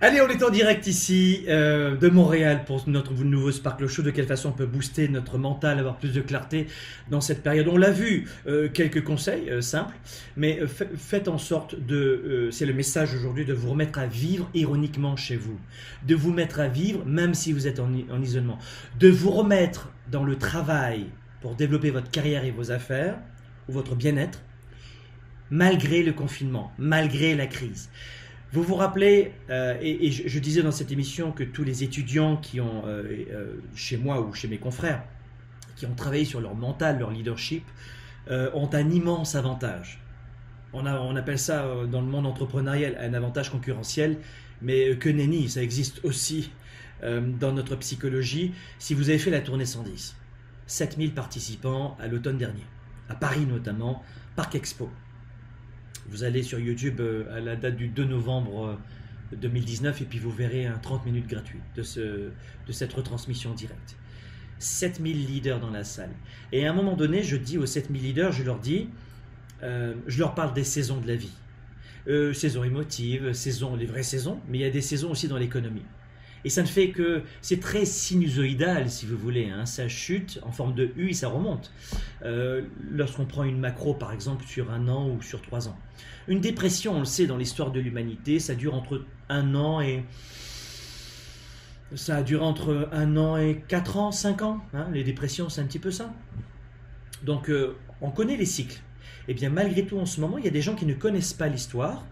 [0.00, 4.02] Allez, on est en direct ici euh, de Montréal pour notre nouveau Sparkle Show.
[4.02, 6.68] De quelle façon on peut booster notre mental, avoir plus de clarté
[7.10, 7.66] dans cette période?
[7.66, 9.96] On l'a vu, euh, quelques conseils euh, simples,
[10.36, 14.48] mais fa- faites en sorte de, c'est le message aujourd'hui, de vous remettre à vivre
[14.54, 15.58] ironiquement chez vous,
[16.06, 18.60] de vous mettre à vivre même si vous êtes en isolement,
[19.00, 21.06] de vous remettre dans le travail
[21.40, 23.18] pour développer votre carrière et vos affaires
[23.68, 24.42] ou votre bien-être,
[25.50, 27.90] malgré le confinement, malgré la crise.
[28.50, 32.60] Vous vous rappelez, euh, et, je, disais dans cette émission que tous les étudiants qui
[32.62, 35.04] ont, euh, euh, chez moi ou chez mes confrères,
[35.76, 37.64] qui ont travaillé sur leur mental, leur leadership,
[38.30, 40.02] ont un immense avantage.
[40.74, 44.18] On, on appelle ça dans le monde entrepreneurial un avantage concurrentiel,
[44.60, 46.50] mais que nenni, ça existe aussi
[47.02, 48.52] dans notre psychologie.
[48.78, 50.14] Si vous avez fait la tournée 110,
[50.66, 52.66] 7000 participants à l'automne dernier,
[53.08, 54.02] à Paris notamment,
[54.36, 54.90] Parc Expo.
[56.08, 58.78] Vous allez sur YouTube euh, à la date du 2 novembre
[59.32, 61.82] euh, 2019 et puis vous verrez un 30 minutes gratuit de
[62.72, 63.96] cette retransmission directe.
[64.58, 66.10] 7000 leaders dans la salle.
[66.52, 68.88] Et à un moment donné, je dis aux 7000 leaders, je leur dis,
[69.62, 71.32] euh, je leur parle des saisons de la vie.
[72.08, 75.36] Euh, saison émotive, saison, les vraies saisons, mais il y a des saisons aussi dans
[75.36, 75.84] l'économie.
[76.48, 79.50] Et ça ne fait que c'est très sinusoïdal, si vous voulez.
[79.50, 79.66] Hein.
[79.66, 81.70] Ça chute en forme de U et ça remonte.
[82.24, 85.78] Euh, Lorsqu'on prend une macro, par exemple, sur un an ou sur trois ans.
[86.26, 90.04] Une dépression, on le sait, dans l'histoire de l'humanité, ça dure entre un an et.
[91.94, 94.62] Ça a duré entre un an et quatre ans, cinq ans.
[94.72, 94.86] hein.
[94.94, 96.14] Les dépressions, c'est un petit peu ça.
[97.24, 98.80] Donc, euh, on connaît les cycles.
[99.28, 101.34] Et bien, malgré tout, en ce moment, il y a des gens qui ne connaissent
[101.34, 102.06] pas l'histoire.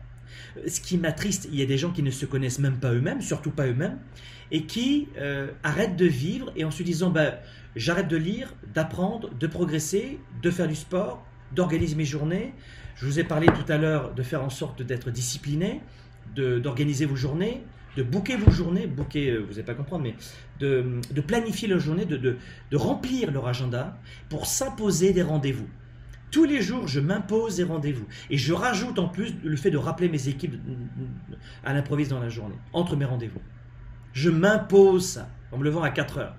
[0.66, 3.20] Ce qui m'attriste, il y a des gens qui ne se connaissent même pas eux-mêmes,
[3.20, 3.98] surtout pas eux-mêmes,
[4.50, 7.40] et qui euh, arrêtent de vivre et en se disant bah,
[7.74, 11.24] j'arrête de lire, d'apprendre, de progresser, de faire du sport,
[11.54, 12.54] d'organiser mes journées.
[12.96, 15.80] Je vous ai parlé tout à l'heure de faire en sorte d'être discipliné,
[16.34, 17.62] d'organiser vos journées,
[17.96, 20.14] de booker vos journées, booker, euh, vous n'allez pas comprendre, mais
[20.60, 22.36] de, planifier leur journée, de
[22.76, 23.98] remplir leur agenda
[24.28, 25.68] pour s'imposer des rendez-vous.
[26.36, 28.04] Tous les jours, je m'impose des rendez-vous.
[28.28, 30.54] Et je rajoute en plus le fait de rappeler mes équipes
[31.64, 33.40] à l'improviste dans la journée, entre mes rendez-vous.
[34.12, 36.34] Je m'impose ça, en me levant à 4 heures.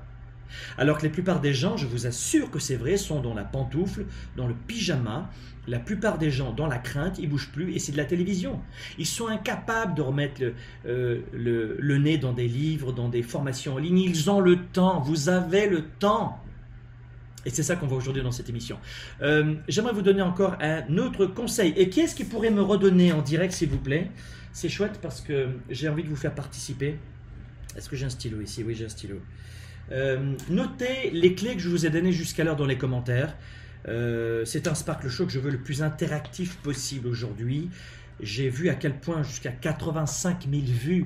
[0.77, 3.43] Alors que la plupart des gens, je vous assure que c'est vrai, sont dans la
[3.43, 5.31] pantoufle, dans le pyjama.
[5.67, 8.61] La plupart des gens dans la crainte, ils bougent plus et c'est de la télévision.
[8.99, 10.53] Ils sont incapables de remettre le,
[10.85, 13.97] euh, le, le nez dans des livres, dans des formations en ligne.
[13.97, 14.99] Ils ont le temps.
[14.99, 16.39] Vous avez le temps.
[17.47, 18.77] Et c'est ça qu'on voit aujourd'hui dans cette émission.
[19.21, 21.73] Euh, J'aimerais vous donner encore un autre conseil.
[21.77, 24.11] Et qui est-ce qui pourrait me redonner en direct, s'il vous plaît?
[24.51, 26.97] C'est chouette parce que j'ai envie de vous faire participer.
[27.77, 28.65] Est-ce que j'ai un stylo ici?
[28.67, 29.21] Oui, j'ai un stylo.
[29.93, 33.37] Euh, notez les clés que je vous ai données jusqu'alors dans les commentaires.
[33.87, 37.69] Euh, c'est un Sparkle Show que je veux le plus interactif possible aujourd'hui.
[38.19, 41.05] J'ai vu à quel point jusqu'à 85 000 vues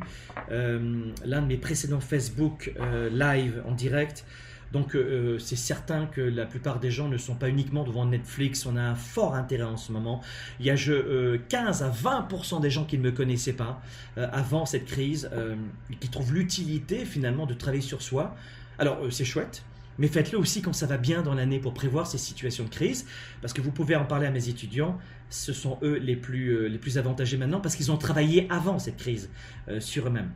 [0.49, 2.73] l'un de mes précédents Facebook
[3.11, 4.25] live en direct.
[4.71, 8.65] Donc euh, c'est certain que la plupart des gens ne sont pas uniquement devant Netflix.
[8.65, 10.21] On a un fort intérêt en ce moment.
[10.59, 13.81] Il y a je, euh, 15 à 20% des gens qui ne me connaissaient pas
[14.17, 15.55] euh, avant cette crise, euh,
[15.99, 18.35] qui trouvent l'utilité finalement de travailler sur soi.
[18.79, 19.63] Alors euh, c'est chouette.
[19.97, 23.05] Mais faites-le aussi quand ça va bien dans l'année pour prévoir ces situations de crise,
[23.41, 24.97] parce que vous pouvez en parler à mes étudiants.
[25.29, 28.79] Ce sont eux les plus, euh, les plus avantagés maintenant, parce qu'ils ont travaillé avant
[28.79, 29.29] cette crise
[29.67, 30.31] euh, sur eux-mêmes.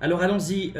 [0.00, 0.74] Alors allons-y.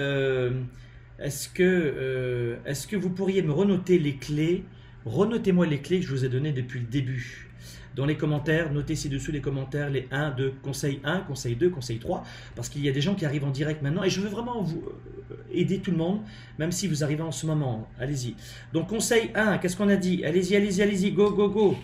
[1.18, 4.64] Est-ce que, euh, est-ce que vous pourriez me renoter les clés?
[5.04, 7.50] Renotez-moi les clés que je vous ai données depuis le début.
[7.94, 11.98] Dans les commentaires, notez ci-dessous les commentaires, les 1, 2, conseil 1, conseil 2, conseil
[11.98, 12.24] 3,
[12.56, 14.62] parce qu'il y a des gens qui arrivent en direct maintenant, et je veux vraiment
[14.62, 14.82] vous
[15.30, 16.20] euh, aider tout le monde,
[16.58, 17.88] même si vous arrivez en ce moment.
[18.00, 18.34] Allez-y.
[18.72, 20.24] Donc conseil 1, qu'est-ce qu'on a dit?
[20.24, 21.76] Allez-y, allez-y, allez-y, go, go, go.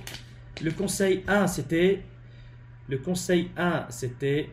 [0.63, 2.03] Le conseil 1, c'était...
[2.89, 4.51] Le conseil 1, c'était...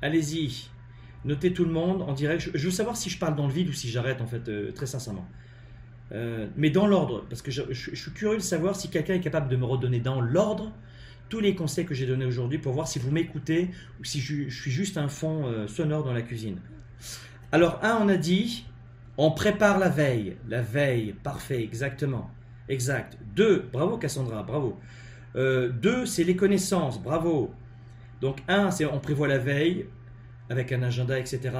[0.00, 0.71] Allez-y.
[1.24, 2.50] Notez tout le monde en direct.
[2.54, 4.72] Je, veux savoir si je parle dans le vide ou si j'arrête, en fait, euh,
[4.72, 5.26] très sincèrement.
[6.10, 9.48] Euh, mais dans l'ordre, parce que je, suis curieux de savoir si quelqu'un est capable
[9.48, 10.72] de me redonner dans l'ordre
[11.28, 13.70] tous les conseils que j'ai donnés aujourd'hui pour voir si vous m'écoutez
[14.00, 16.58] ou si je, suis juste un fond euh, sonore dans la cuisine.
[17.52, 18.66] Alors, un, on a dit,
[19.16, 20.36] on prépare la veille.
[20.48, 22.30] La veille, parfait, exactement.
[22.68, 23.16] Exact.
[23.36, 24.78] Deux, bravo Cassandra, bravo.
[25.34, 27.54] Deux, c'est les connaissances, bravo.
[28.20, 29.86] Donc, un, c'est on prévoit la veille
[30.52, 31.50] avec un agenda, etc.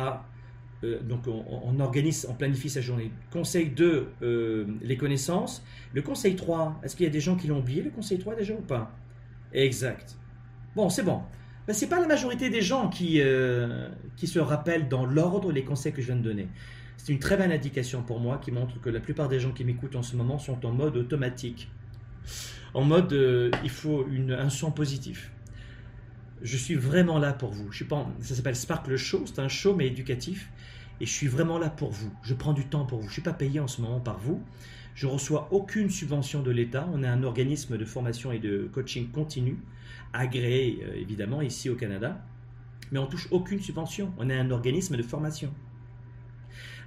[0.85, 3.11] Euh, donc on, organise, on planifie sa journée.
[3.31, 5.65] Conseil 2, euh, les connaissances.
[5.95, 8.35] Le conseil 3, est-ce qu'il y a des gens qui l'ont oublié, le conseil 3
[8.37, 8.95] déjà ou pas?
[9.53, 10.17] Exact.
[10.75, 11.21] Bon, c'est bon.
[11.67, 15.53] Ben, ce n'est pas la majorité des gens qui, euh, qui se rappellent dans l'ordre
[15.53, 16.49] les conseils que je viens de donner.
[16.97, 19.65] C'est une très bonne indication pour moi qui montre que la plupart des gens qui
[19.65, 21.69] m'écoutent en ce moment sont en mode automatique.
[22.75, 23.13] En mode,
[23.65, 25.31] il faut une, un son positif.
[26.43, 27.71] Je suis vraiment là pour vous.
[27.73, 30.51] Ça s'appelle Sparkle Show, c'est un show mais éducatif.
[31.01, 32.13] Et je suis vraiment là pour vous.
[32.23, 33.05] Je prends du temps pour vous.
[33.05, 34.43] Je ne suis pas payé en ce moment par vous.
[34.95, 36.89] Je reçois aucune subvention de l'État.
[36.93, 39.59] On est un organisme de formation et de coaching continu,
[40.13, 42.25] agréé euh, évidemment ici au Canada.
[42.91, 44.13] Mais on touche aucune subvention.
[44.19, 45.53] On est un organisme de formation.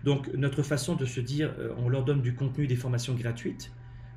[0.03, 3.71] Donc notre façon de se dire, euh, on leur donne du contenu, des formations gratuites.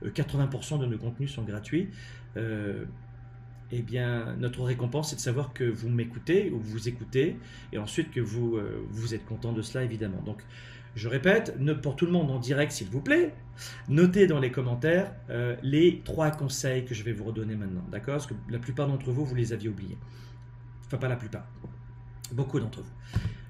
[0.04, 1.88] 80% euh, de nos contenus sont gratuits
[3.70, 7.36] eh bien, notre récompense, c'est de savoir que vous m'écoutez ou vous écoutez,
[7.72, 10.22] et ensuite que vous, euh, vous êtes content de cela, évidemment.
[10.22, 10.42] Donc,
[10.94, 13.34] je répète, pour tout le monde en direct, s'il vous plaît,
[13.88, 18.14] notez dans les commentaires euh, les trois conseils que je vais vous redonner maintenant, d'accord?
[18.14, 19.98] Parce que la plupart d'entre vous, vous les aviez oubliés.
[20.86, 21.46] Enfin, pas la plupart.
[22.32, 22.92] Beaucoup d'entre vous.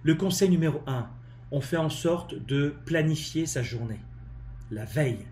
[0.03, 1.09] Le conseil numéro un,
[1.51, 4.01] on fait en sorte de planifier sa journée,
[4.71, 5.27] la veille,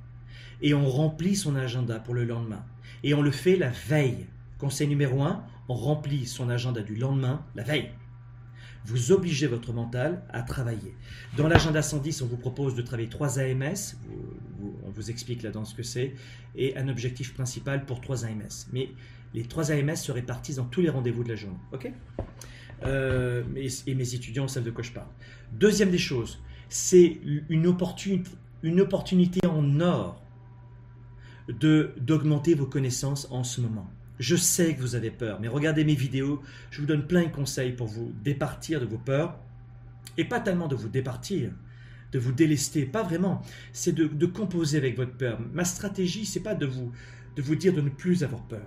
[0.62, 2.64] et on remplit son agenda pour le lendemain.
[3.02, 4.26] Et on le fait la veille.
[4.58, 7.90] Conseil numéro 1, on remplit son agenda du lendemain la veille.
[8.86, 10.94] Vous obligez votre mental à travailler.
[11.36, 13.96] Dans l'agenda 110, on vous propose de travailler 3 AMS,
[14.86, 16.14] on vous explique là-dedans ce que c'est,
[16.54, 18.68] et un objectif principal pour 3 AMS.
[18.72, 18.90] Mais
[19.34, 21.58] les 3 AMS se répartissent dans tous les rendez-vous de la journée.
[21.72, 21.90] Ok?
[22.84, 23.42] Euh,
[23.86, 25.08] et mes étudiants savent de quoi je parle.
[25.52, 27.66] Deuxième des choses, c'est une
[28.62, 30.22] une opportunité en or
[31.48, 33.88] d'augmenter vos connaissances en ce moment.
[34.18, 37.28] Je sais que vous avez peur, mais regardez mes vidéos, je vous donne plein de
[37.28, 39.38] conseils pour vous départir de vos peurs.
[40.16, 41.50] Et pas tellement de vous départir,
[42.12, 43.42] de vous délester, pas vraiment.
[43.72, 45.38] C'est de, composer avec votre peur.
[45.52, 46.92] Ma stratégie, c'est pas de vous,
[47.36, 48.66] de vous dire de ne plus avoir peur.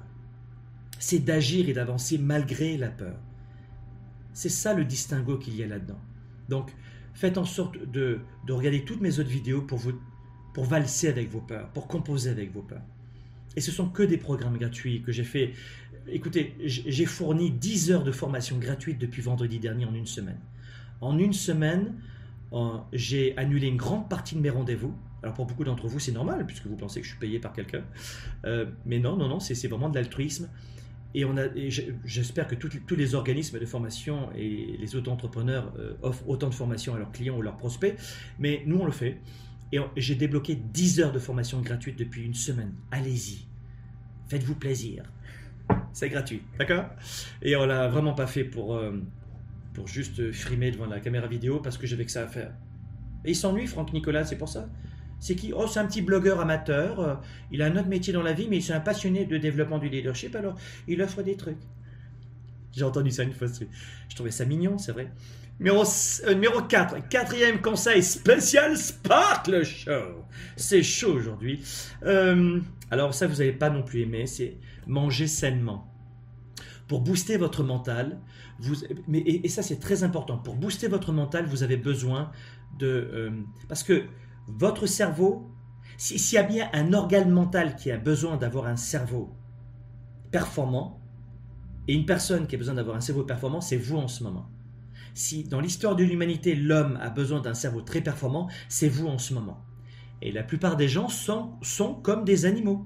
[0.99, 3.17] C'est d'agir et d'avancer malgré la peur.
[4.33, 5.99] C'est ça le distinguo qu'il y a là-dedans.
[6.49, 6.71] Donc,
[7.15, 9.93] faites en sorte de, de regarder toutes mes autres vidéos pour, vous,
[10.53, 12.85] pour valser avec vos peurs, pour composer avec vos peurs.
[13.55, 15.53] Et ce sont que des programmes gratuits que j'ai fait.
[16.07, 20.39] Écoutez, j'ai fourni 10 heures de formation gratuite depuis vendredi dernier en une semaine.
[21.01, 21.93] En une semaine,
[22.93, 24.93] j'ai annulé une grande partie de mes rendez-vous.
[25.21, 27.53] Alors pour beaucoup d'entre vous, c'est normal puisque vous pensez que je suis payé par
[27.53, 27.83] quelqu'un.
[28.45, 30.49] Euh, mais non, non, non, c'est vraiment de l'altruisme.
[31.15, 31.25] Et,
[32.05, 36.93] j'espère que tous les organismes de formation et les auto-entrepreneurs euh, offrent autant de formation
[36.93, 37.97] à leurs clients ou leurs prospects.
[38.37, 39.19] Mais nous, on le fait.
[39.71, 42.73] Et j'ai débloqué 10 heures de formation gratuite depuis une semaine.
[42.91, 43.45] Allez-y.
[44.27, 45.03] Faites-vous plaisir.
[45.93, 46.85] C'est gratuit, d'accord?
[47.41, 48.99] Et on l'a vraiment pas fait pour, euh,
[49.73, 52.51] pour juste frimer devant la caméra vidéo parce que j'avais que ça à faire.
[53.25, 54.69] Et il s'ennuie, Franck Nicolas, c'est pour ça?
[55.19, 55.51] C'est qui?
[55.53, 56.99] Oh, c'est un petit blogueur amateur.
[56.99, 57.15] Euh,
[57.51, 59.77] il a un autre métier dans la vie, mais il est un passionné de développement
[59.77, 60.55] du leadership, alors
[60.87, 61.57] il offre des trucs.
[62.71, 63.47] J'ai entendu ça une fois.
[63.47, 65.11] Je trouvais ça mignon, c'est vrai.
[65.59, 70.23] Numéro, euh, numéro 4, quatrième conseil spécial Sparkle Show.
[70.55, 71.61] C'est chaud aujourd'hui.
[72.03, 74.57] Euh, alors ça, vous n'avez pas non plus aimé, c'est
[74.87, 75.93] manger sainement.
[76.87, 78.21] Pour booster votre mental,
[78.59, 78.75] vous,
[79.09, 82.31] mais, et, ça c'est très important, pour booster votre mental, vous avez besoin
[82.77, 82.87] de...
[82.87, 83.31] Euh,
[83.67, 84.05] parce que
[84.47, 85.51] votre cerveau,
[85.97, 89.35] s'il y a bien un organe mental qui a besoin d'avoir un cerveau
[90.31, 91.01] performant,
[91.89, 94.49] et une personne qui a besoin d'avoir un cerveau performant, c'est vous en ce moment.
[95.13, 99.17] Si dans l'histoire de l'humanité, l'homme a besoin d'un cerveau très performant, c'est vous en
[99.17, 99.63] ce moment.
[100.21, 102.85] Et la plupart des gens sont, comme des animaux.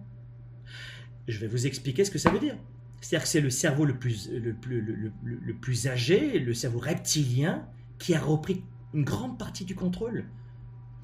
[1.28, 2.58] Je vais vous expliquer ce que ça veut dire.
[3.02, 7.68] C'est-à-dire que c'est le cerveau le plus, le, plus, le, plus âgé, le cerveau reptilien,
[7.98, 8.64] qui a repris
[8.94, 10.26] une grande partie du contrôle.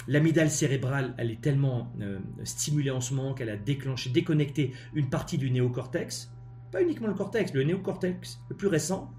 [0.08, 5.10] L'amygdale cérébrale, elle est tellement euh, stimulée en ce moment qu'elle a déclenché, déconnecté une
[5.10, 6.32] partie du néocortex,
[6.72, 9.12] pas uniquement le cortex, le néocortex le plus récent,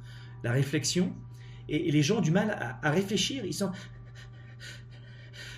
[0.42, 1.12] la réflexion,
[1.70, 3.44] et, les gens ont du mal à, réfléchir.
[3.44, 3.70] Ils sont.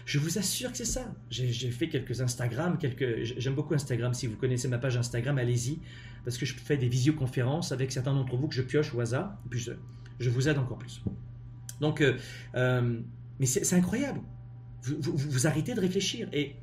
[0.05, 1.13] Je vous assure que c'est ça.
[1.31, 2.77] J'ai fait quelques Instagram.
[3.23, 4.13] J'aime beaucoup Instagram.
[4.13, 5.79] Si vous connaissez ma page Instagram, allez-y,
[6.25, 9.39] parce que je fais des visioconférences avec certains d'entre vous que je pioche au hasard,
[9.47, 9.61] et puis
[10.19, 11.03] je, vous aide encore plus.
[11.81, 12.17] Donc, euh,
[12.55, 13.01] euh,
[13.41, 14.21] mais c'est incroyable.
[14.83, 16.57] Vous, vous, arrêtez de réfléchir et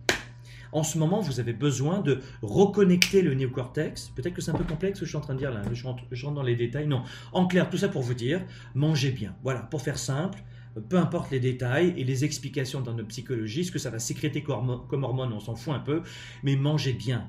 [0.72, 4.10] en ce moment, vous avez besoin de reconnecter le néocortex.
[4.16, 5.62] Peut-être que c'est un peu complexe ce que je suis en train de dire là.
[5.72, 6.88] Je rentre, je dans les détails.
[6.88, 7.04] Non.
[7.32, 8.46] En clair, tout ça pour vous dire,
[8.76, 9.36] mangez bien.
[9.44, 10.44] Voilà, pour faire simple,
[10.90, 14.44] peu importe les détails et les explications dans notre psychologie, ce que ça va sécréter
[14.44, 16.04] comme hormone, on s'en fout un peu,
[16.44, 17.28] mais mangez bien.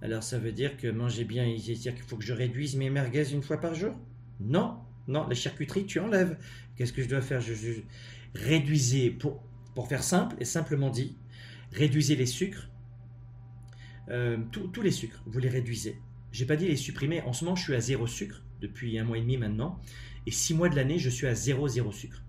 [0.00, 2.88] Alors ça veut dire que manger bien, il dire qu'il faut que je réduise mes
[2.88, 3.94] merguez une fois par jour?
[4.40, 4.76] Non,
[5.08, 6.38] non, la charcuterie, tu enlèves.
[6.76, 7.40] Qu'est-ce que je dois faire?
[7.40, 7.52] Je,
[8.34, 9.42] Réduisez, pour,
[9.74, 11.16] pour faire simple et simplement dit,
[11.72, 12.68] réduisez les sucres,
[14.10, 15.98] euh, tous les sucres, vous les réduisez.
[16.32, 17.22] J'ai pas dit les supprimer.
[17.22, 19.80] En ce moment, je suis à zéro sucre depuis un mois et demi maintenant,
[20.26, 22.22] et six mois de l'année, je suis à zéro zéro sucre.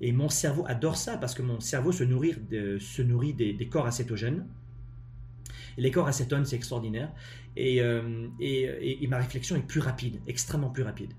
[0.00, 2.34] Et mon cerveau adore ça parce que mon cerveau se nourrit,
[2.80, 4.46] se nourrit des, corps acétogènes.
[5.76, 7.12] les corps acétones, c'est extraordinaire.
[7.58, 11.12] Euh, et, ma réflexion est plus rapide, extrêmement plus rapide.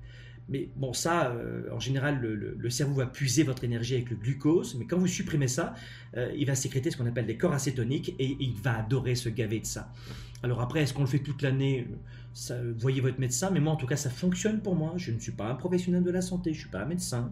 [0.47, 4.75] Mais bon, ça, euh, en général, le, cerveau va puiser votre énergie avec le glucose,
[4.75, 5.73] mais quand vous supprimez ça,
[6.17, 9.29] euh, il va sécréter ce qu'on appelle des corps acétoniques et il va adorer se
[9.29, 9.91] gaver de ça.
[10.43, 11.87] Alors après, est-ce qu'on le fait toute l'année?
[12.77, 14.93] Voyez votre médecin, mais moi en tout cas, ça fonctionne pour moi.
[14.97, 17.31] Je ne suis pas un professionnel de la santé, je ne suis pas un médecin.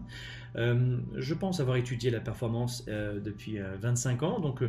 [0.56, 4.62] Euh, je pense avoir étudié la performance depuis 25 ans, donc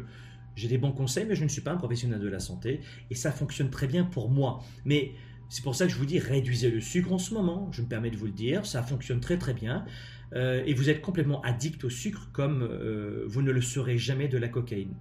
[0.56, 3.16] j'ai des bons conseils, mais je ne suis pas un professionnel de la santé et
[3.16, 4.62] ça fonctionne très bien pour moi.
[4.84, 5.14] Mais
[5.50, 7.88] c'est pour ça que je vous dis réduisez le sucre en ce moment, je me
[7.88, 9.86] permets de vous le dire, ça fonctionne très très bien.
[10.34, 14.28] Euh, et vous êtes complètement addict au sucre comme euh, vous ne le serez jamais
[14.28, 14.96] de la cocaïne.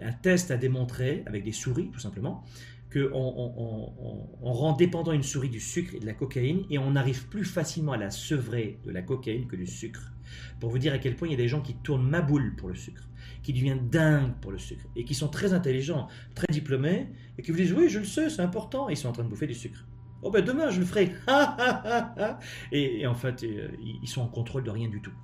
[0.00, 2.44] Un test a démontré, avec des souris tout simplement,
[2.92, 7.28] qu'on on, rend dépendant une souris du sucre et de la cocaïne et on arrive
[7.28, 10.12] plus facilement à la sevrer de la cocaïne que du sucre.
[10.60, 12.54] Pour vous dire à quel point il y a des gens qui tournent ma boule
[12.56, 13.08] pour le sucre
[13.48, 17.50] qui deviennent dingues pour le sucre et qui sont très intelligents, très diplômés et qui
[17.50, 19.46] vous disent oui, je le sais, c'est important, et ils sont en train de bouffer
[19.46, 19.86] du sucre.
[20.20, 21.14] Oh ben demain je le ferai.
[22.72, 23.70] et, et en fait, euh,
[24.02, 25.14] ils sont en contrôle de rien du tout.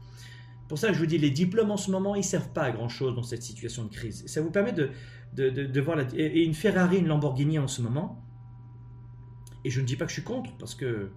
[0.68, 2.88] Pour ça, je vous dis, les diplômes en ce moment, ils servent pas à grand
[2.88, 4.24] chose dans cette situation de crise.
[4.26, 4.88] Ça vous permet de,
[5.34, 8.24] de, voir la, et une Ferrari, une Lamborghini en ce moment.
[9.66, 11.10] Et je ne dis pas que je suis contre, parce que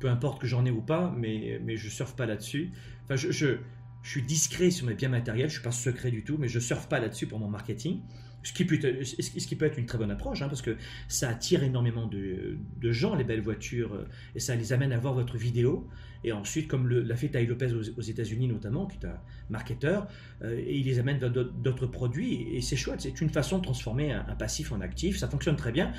[0.00, 2.72] peu importe que j'en ai ou pas, mais, mais je surfe pas là-dessus.
[3.04, 3.56] Enfin, je,
[4.02, 6.48] je suis discret sur mes biens matériels, je ne suis pas secret du tout, mais
[6.48, 8.00] je ne surfe pas là-dessus pour mon marketing.
[8.42, 10.76] Ce qui, peut être, une très bonne approche, hein, parce que
[11.06, 12.58] ça attire énormément de,
[12.90, 15.88] gens, les belles voitures, euh, et ça les amène à voir votre vidéo.
[16.24, 20.08] Et ensuite, comme l'a fait Ty Lopez aux, États-Unis notamment, qui est un marketeur,
[20.42, 23.62] euh, et il les amène vers d'autres produits, et c'est chouette, c'est une façon de
[23.62, 25.92] transformer un, passif en actif, ça fonctionne très bien.